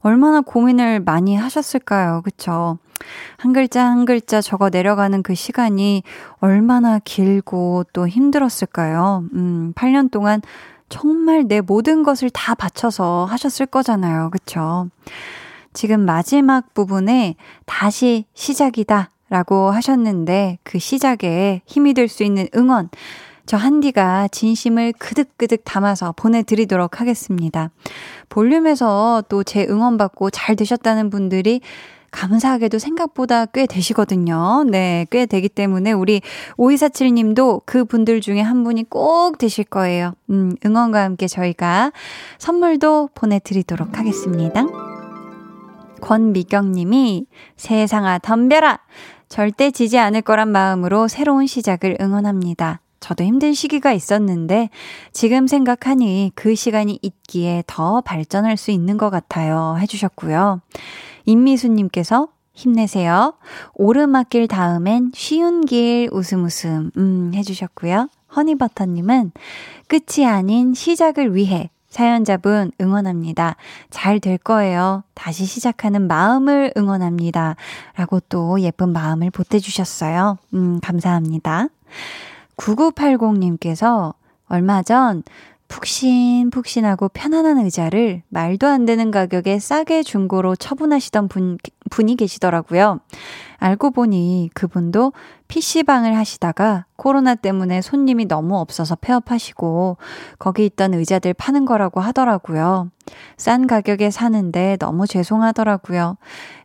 [0.00, 2.22] 얼마나 고민을 많이 하셨을까요?
[2.24, 2.78] 그쵸?
[3.36, 6.02] 한 글자 한 글자 적어 내려가는 그 시간이
[6.40, 9.24] 얼마나 길고 또 힘들었을까요?
[9.34, 10.42] 음, 8년 동안
[10.88, 14.30] 정말 내 모든 것을 다 바쳐서 하셨을 거잖아요.
[14.30, 14.88] 그쵸?
[15.72, 22.88] 지금 마지막 부분에 다시 시작이다 라고 하셨는데 그 시작에 힘이 될 수 있는 응원
[23.46, 27.70] 저 한디가 진심을 그득그득 담아서 보내드리도록 하겠습니다.
[28.28, 31.60] 볼륨에서 또 제 응원받고 잘 되셨다는 분들이
[32.10, 34.64] 감사하게도 생각보다 꽤 되시거든요.
[34.64, 36.22] 네, 꽤 되기 때문에 우리
[36.56, 40.12] 5247 님도 그 분들 중에 한 분이 꼭 되실 거예요.
[40.30, 41.92] 음, 응원과 함께 저희가
[42.38, 44.64] 선물도 보내드리도록 하겠습니다.
[46.00, 47.26] 권미경 님이
[47.56, 48.78] 세상아 덤벼라!
[49.28, 52.80] 절대 지지 않을 거란 마음으로 새로운 시작을 응원합니다.
[53.00, 54.70] 저도 힘든 시기가 있었는데
[55.12, 59.76] 지금 생각하니 그 시간이 있기에 더 발전할 수 있는 것 같아요.
[59.80, 60.60] 해주셨고요.
[61.26, 63.34] 임미수님께서 힘내세요.
[63.74, 68.08] 오르막길 다음엔 쉬운 길 웃음 웃음 음 해주셨고요.
[68.34, 69.32] 허니버터님은
[69.86, 73.56] 끝이 아닌 시작을 위해 사연자분 응원합니다.
[73.90, 75.04] 잘 될 거예요.
[75.14, 77.56] 다시 시작하는 마음을 응원합니다.
[77.96, 80.38] 라고 또 예쁜 마음을 보태주셨어요.
[80.54, 81.68] 음, 감사합니다.
[82.56, 84.14] 9980님께서
[84.48, 85.22] 얼마 전
[85.68, 91.58] 푹신푹신하고 편안한 의자를 말도 안 되는 가격에 싸게 중고로 처분하시던 분,
[91.88, 93.00] 분이 계시더라고요.
[93.58, 95.12] 알고 보니 그분도
[95.48, 99.96] PC방을 하시다가 코로나 때문에 손님이 너무 없어서 폐업하시고
[100.38, 102.90] 거기 있던 의자들 파는 거라고 하더라고요.
[103.36, 106.18] 싼 가격에 사는데 너무 죄송하더라고요.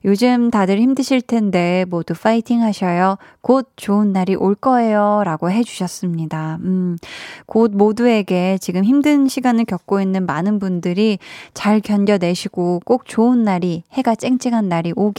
[0.05, 3.17] 요즘 다들 힘드실 텐데 모두 파이팅 하셔요.
[3.41, 5.21] 곧 좋은 날이 올 거예요.
[5.23, 6.57] 라고 해주셨습니다.
[6.61, 6.97] 음,
[7.45, 11.19] 곧 모두에게 지금 힘든 시간을 겪고 있는 많은 분들이
[11.53, 15.12] 잘 견뎌내시고 꼭 좋은 날이, 해가 쨍쨍한 날이 오길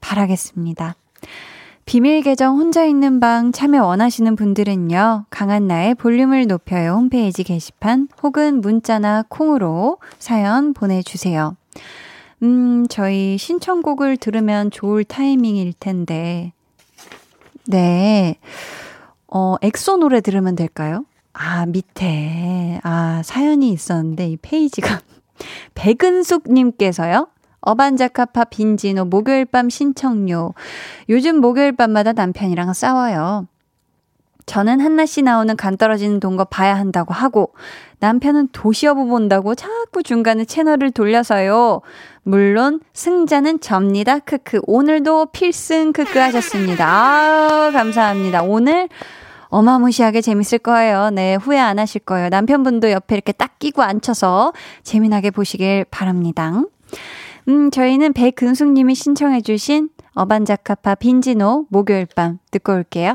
[0.00, 0.96] 바라겠습니다.
[1.84, 8.60] 비밀 계정 혼자 있는 방 참여 원하시는 분들은요, 강한 나의 볼륨을 높여요 홈페이지 게시판 혹은
[8.60, 11.56] 문자나 콩으로 사연 보내주세요.
[12.42, 16.52] 음, 저희 신청곡을 들으면 좋을 타이밍일 텐데.
[17.66, 18.36] 네.
[19.28, 21.04] 어, 엑소 노래 들으면 될까요?
[21.32, 22.80] 아, 밑에.
[22.82, 25.00] 아, 사연이 있었는데 이 페이지가.
[25.74, 27.28] 백은숙님께서요.
[27.62, 30.54] 어반자카파 빈지노 목요일 밤 신청요.
[31.08, 33.46] 요즘 목요일 밤마다 남편이랑 싸워요.
[34.46, 37.54] 저는 한나 씨 나오는 간 떨어지는 동거 봐야 한다고 하고
[38.00, 41.80] 남편은 도시여부 본다고 자꾸 중간에 채널을 돌려서요.
[42.24, 44.18] 물론 승자는 접니다.
[44.18, 44.60] 크크.
[44.66, 46.86] 오늘도 필승 크크 하셨습니다.
[46.86, 48.42] 아, 감사합니다.
[48.42, 48.88] 오늘
[49.48, 51.10] 어마무시하게 재밌을 거예요.
[51.10, 52.28] 네, 후회 안 하실 거예요.
[52.30, 54.52] 남편분도 옆에 이렇게 딱 끼고 앉혀서
[54.82, 56.62] 재미나게 보시길 바랍니다.
[57.48, 63.14] 음, 저희는 백근숙님이 신청해주신 어반자카파 빈지노 목요일 밤 듣고 올게요.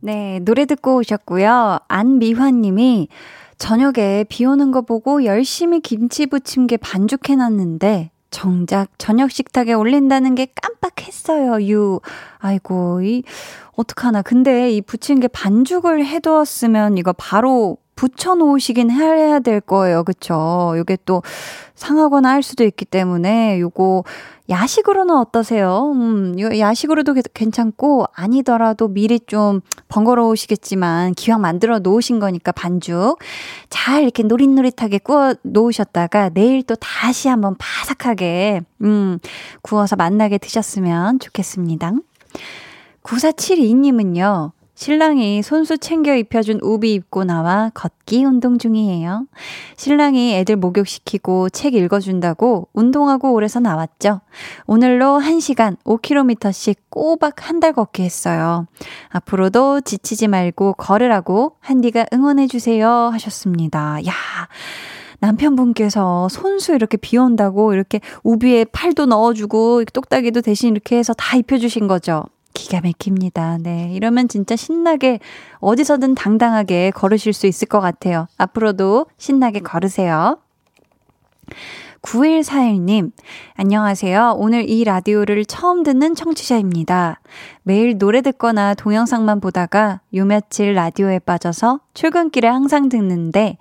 [0.00, 1.78] 네, 노래 듣고 오셨고요.
[1.88, 3.08] 안미화님이
[3.56, 11.66] 저녁에 비 오는 거 보고 열심히 김치 부침개 반죽해놨는데 정작 저녁 식탁에 올린다는 게 깜빡했어요.
[11.68, 12.00] 유.
[12.38, 13.22] 아이고, 이,
[13.76, 14.22] 어떡하나.
[14.22, 20.04] 근데 이 부침개 반죽을 해두었으면 이거 바로 붙여 놓으시긴 해야 될 거예요.
[20.04, 20.74] 그쵸?
[20.76, 21.22] 요게 또
[21.74, 24.04] 상하거나 할 수도 있기 때문에 요거
[24.48, 25.90] 야식으로는 어떠세요?
[25.92, 33.18] 음, 요 야식으로도 괜찮고 아니더라도 미리 좀 번거로우시겠지만 기왕 만들어 놓으신 거니까 반죽
[33.70, 39.18] 잘 이렇게 노릿노릿하게 구워 놓으셨다가 내일 또 다시 한번 바삭하게 음,
[39.62, 41.92] 구워서 만나게 드셨으면 좋겠습니다.
[43.02, 44.52] 9472님은요.
[44.76, 49.26] 신랑이 손수 챙겨 입혀준 우비 입고 나와 걷기 운동 중이에요.
[49.76, 54.20] 신랑이 애들 목욕시키고 책 읽어준다고 운동하고 오래서 나왔죠.
[54.66, 58.66] 오늘로 1시간 5km씩 꼬박 한 달 걷기 했어요.
[59.10, 63.98] 앞으로도 지치지 말고 걸으라고 한디가 응원해주세요 하셨습니다.
[64.06, 64.12] 야
[65.20, 71.86] 남편분께서 손수 이렇게 비 온다고 이렇게 우비에 팔도 넣어주고 똑딱이도 대신 이렇게 해서 다 입혀주신
[71.86, 72.24] 거죠.
[72.54, 73.58] 기가 막힙니다.
[73.60, 73.90] 네.
[73.92, 75.18] 이러면 진짜 신나게
[75.58, 78.26] 어디서든 당당하게 걸으실 수 있을 것 같아요.
[78.38, 80.38] 앞으로도 신나게 걸으세요.
[82.00, 83.12] 9141님,
[83.54, 84.34] 안녕하세요.
[84.36, 87.20] 오늘 이 라디오를 처음 듣는 청취자입니다.
[87.62, 93.56] 매일 노래 듣거나 동영상만 보다가 요 며칠 라디오에 빠져서 출근길에 항상 듣는데,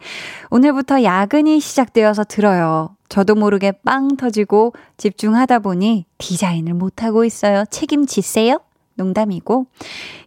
[0.49, 2.97] 오늘부터 야근이 시작되어서 들어요.
[3.07, 7.63] 저도 모르게 빵 터지고 집중하다 보니 디자인을 못하고 있어요.
[7.69, 8.59] 책임지세요?
[8.95, 9.65] 농담이고,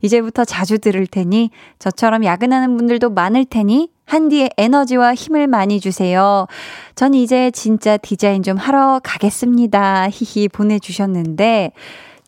[0.03, 6.47] 이제부터 자주 들을 테니 저처럼 야근하는 분들도 많을 테니 한디의 에너지와 힘을 많이 주세요.
[6.95, 10.09] 전 이제 진짜 디자인 좀 하러 가겠습니다.
[10.11, 11.73] 히히 보내주셨는데,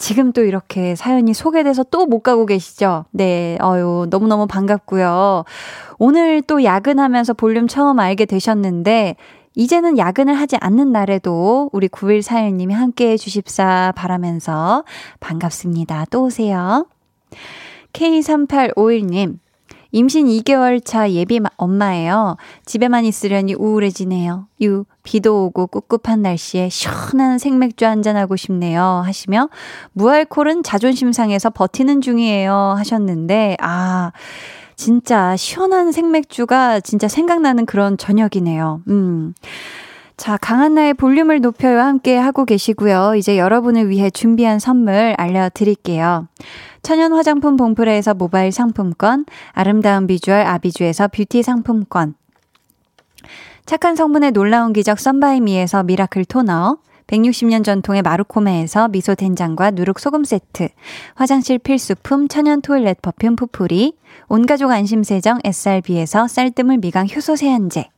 [0.00, 3.04] 지금 또 이렇게 사연이 소개돼서 또 못 가고 계시죠?
[3.10, 5.44] 네, 어유 너무너무 반갑고요.
[5.98, 9.16] 오늘 또 야근하면서 볼륨 처음 알게 되셨는데,
[9.58, 14.84] 이제는 야근을 하지 않는 날에도 우리 9141님이 함께 해주십사 바라면서
[15.18, 16.04] 반갑습니다.
[16.12, 16.86] 또 오세요.
[17.92, 19.40] K3851님,
[19.90, 22.36] 임신 2개월 차 예비 엄마예요.
[22.66, 24.46] 집에만 있으려니 우울해지네요.
[24.62, 29.02] 유, 비도 오고 꿉꿉한 날씨에 시원한 생맥주 한잔하고 싶네요.
[29.04, 29.48] 하시며,
[29.94, 32.74] 무알콜은 자존심 상해서 버티는 중이에요.
[32.78, 34.12] 하셨는데, 아,
[34.78, 38.82] 진짜 시원한 생맥주가 진짜 생각나는 그런 저녁이네요.
[38.86, 39.34] 음.
[40.16, 43.14] 자, 강한나의 볼륨을 높여요 함께 하고 계시고요.
[43.16, 46.28] 이제 여러분을 위해 준비한 선물 알려드릴게요.
[46.82, 52.14] 천연 화장품 봉프레에서 모바일 상품권, 아름다운 비주얼 아비주에서 뷰티 상품권,
[53.66, 60.68] 착한 성분의 놀라운 기적 썬바이미에서 미라클 토너, 160년 전통의 마루코메에서 미소 된장과 누룩 소금 세트,
[61.14, 63.94] 화장실 필수품 천연 toilet perfume 푸풀이,
[64.28, 67.88] 온가족 안심세정 SRB에서 쌀뜨물 미강 효소 세안제,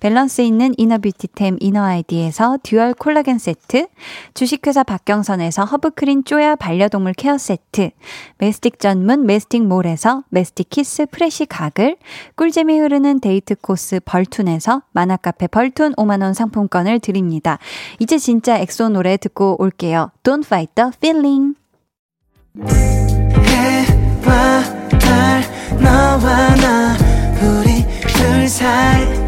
[0.00, 3.86] 밸런스 있는 inner beauty템 이너아이디에서 dual 콜라겐 세트,
[4.34, 7.90] 주식회사 박경선에서 허브크린 쪼야 반려동물 케어 세트,
[8.38, 11.96] 메스틱 전문 메스틱몰에서 메스틱 키스 프레시 가글,
[12.36, 17.58] 꿀잼이 흐르는 데이트 코스 벌툰에서 만화카페 벌툰 5만원 상품권을 드립니다.
[17.98, 20.10] 이제 진짜 엑소 노래 듣고 올게요.
[20.22, 21.54] Don't fight the feeling.
[23.48, 24.62] 해와
[24.98, 25.42] 달
[25.80, 26.96] 너와 나
[27.42, 29.27] 우리 둘 사이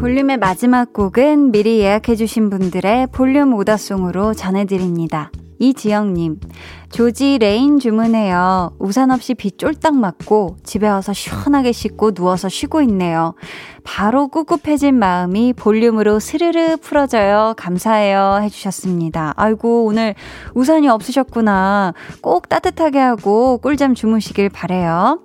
[0.00, 5.32] 볼륨의 마지막 곡은 미리 예약해주신 분들의 볼륨 order song으로 전해드립니다.
[5.58, 6.38] 이지영님,
[6.88, 8.76] 죠지 Rain 주문해요.
[8.78, 13.34] 우산 없이 비 쫄딱 맞고 집에 와서 시원하게 씻고 누워서 쉬고 있네요.
[13.82, 17.54] 바로 꿉꿉해진 마음이 볼륨으로 스르르 풀어져요.
[17.56, 18.38] 감사해요.
[18.42, 19.34] 해주셨습니다.
[19.36, 20.14] 아이고, 오늘
[20.54, 21.92] 우산이 없으셨구나.
[22.20, 25.18] 꼭 따뜻하게 하고 꿀잠 주무시길 바래요.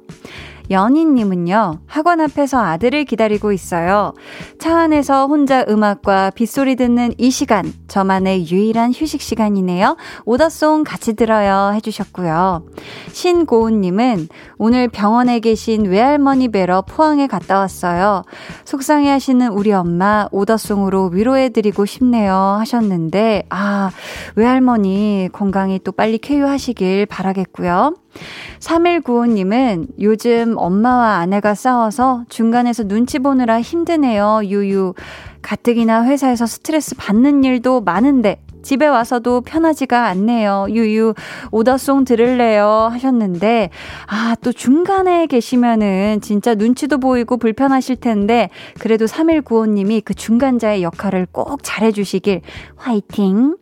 [0.70, 4.14] 연희님은요, 학원 앞에서 아들을 기다리고 있어요.
[4.59, 9.97] 차 안에서 혼자 음악과 빗소리 듣는 이 시간, 저만의 유일한 휴식 시간이네요.
[10.26, 11.74] 오더송 같이 들어요.
[11.76, 12.66] 해주셨고요.
[13.11, 18.24] 신고은님은 오늘 병원에 계신 외할머니 뵈러 포항에 갔다 왔어요.
[18.66, 22.34] 속상해 하시는 우리 엄마 오더송으로 위로해드리고 싶네요.
[22.34, 23.91] 하셨는데, 아,
[24.36, 27.95] 외할머니 건강히 또 빨리 쾌유하시길 바라겠고요.
[28.59, 34.41] 3195님은 요즘 엄마와 아내가 싸워서 중간에서 눈치 보느라 힘드네요.
[34.43, 34.93] 유유.
[35.41, 40.68] 가뜩이나 회사에서 스트레스 받는 일도 많은데 집에 와서도 편하지가 않네요.
[40.70, 41.14] 유유,
[41.51, 42.89] 오더송 들을래요?
[42.91, 43.70] 하셨는데,
[44.07, 48.49] 아, 또 중간에 계시면은 진짜 눈치도 보이고 불편하실 텐데,
[48.80, 52.41] 그래도 3195님이 그 중간자의 역할을 꼭 잘해주시길
[52.76, 53.57] 화이팅!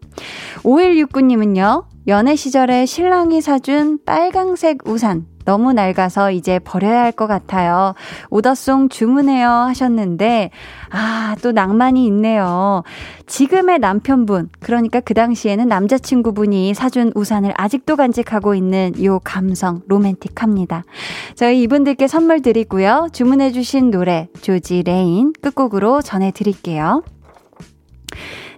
[0.63, 5.30] 5169님은요, 연애 시절에 신랑이 사준 빨강색 우산.
[5.45, 7.93] 너무 낡아서 이제 버려야 할 것 같아요.
[8.29, 10.51] order song 주문해요 하셨는데,
[10.89, 12.83] 아, 또 낭만이 있네요.
[13.27, 20.83] 지금의 남편분, 그러니까 그 당시에는 남자친구분이 사준 우산을 아직도 간직하고 있는 요 감성, 로맨틱합니다.
[21.35, 23.09] 저희 이분들께 선물 드리고요.
[23.11, 27.03] 주문해주신 노래, 죠지 Rain 끝곡으로 전해드릴게요.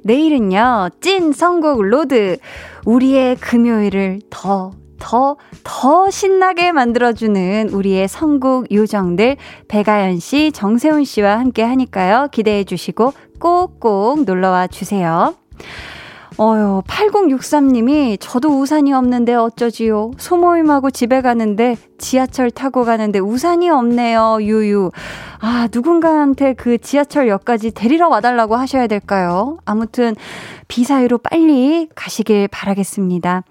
[0.03, 2.37] 내일은요, 찐 선곡 로드.
[2.85, 4.71] 우리의 금요일을 더,
[5.03, 5.35] 더,
[5.65, 9.35] 더 신나게 만들어주는 우리의 선곡 요정들,
[9.67, 12.29] 배가연 씨, 정세훈 씨와 함께 하니까요.
[12.31, 15.35] 기대해 주시고 꼭꼭 놀러와 주세요.
[16.37, 20.11] 어휴, 8063님이 저도 우산이 없는데 어쩌지요.
[20.17, 24.37] 소모임하고 집에 가는데 지하철 타고 가는데 우산이 없네요.
[24.39, 24.89] 유유.
[25.41, 29.57] 아, 누군가한테 그 지하철역까지 데리러 와달라고 하셔야 될까요?
[29.65, 30.15] 아무튼
[30.69, 33.43] 비 사이로 빨리 가시길 바라겠습니다.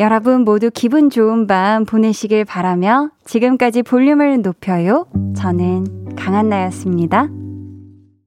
[0.00, 5.06] 여러분 모두 기분 좋은 밤 보내시길 바라며 지금까지 볼륨을 높여요.
[5.36, 7.28] 저는 강한나였습니다.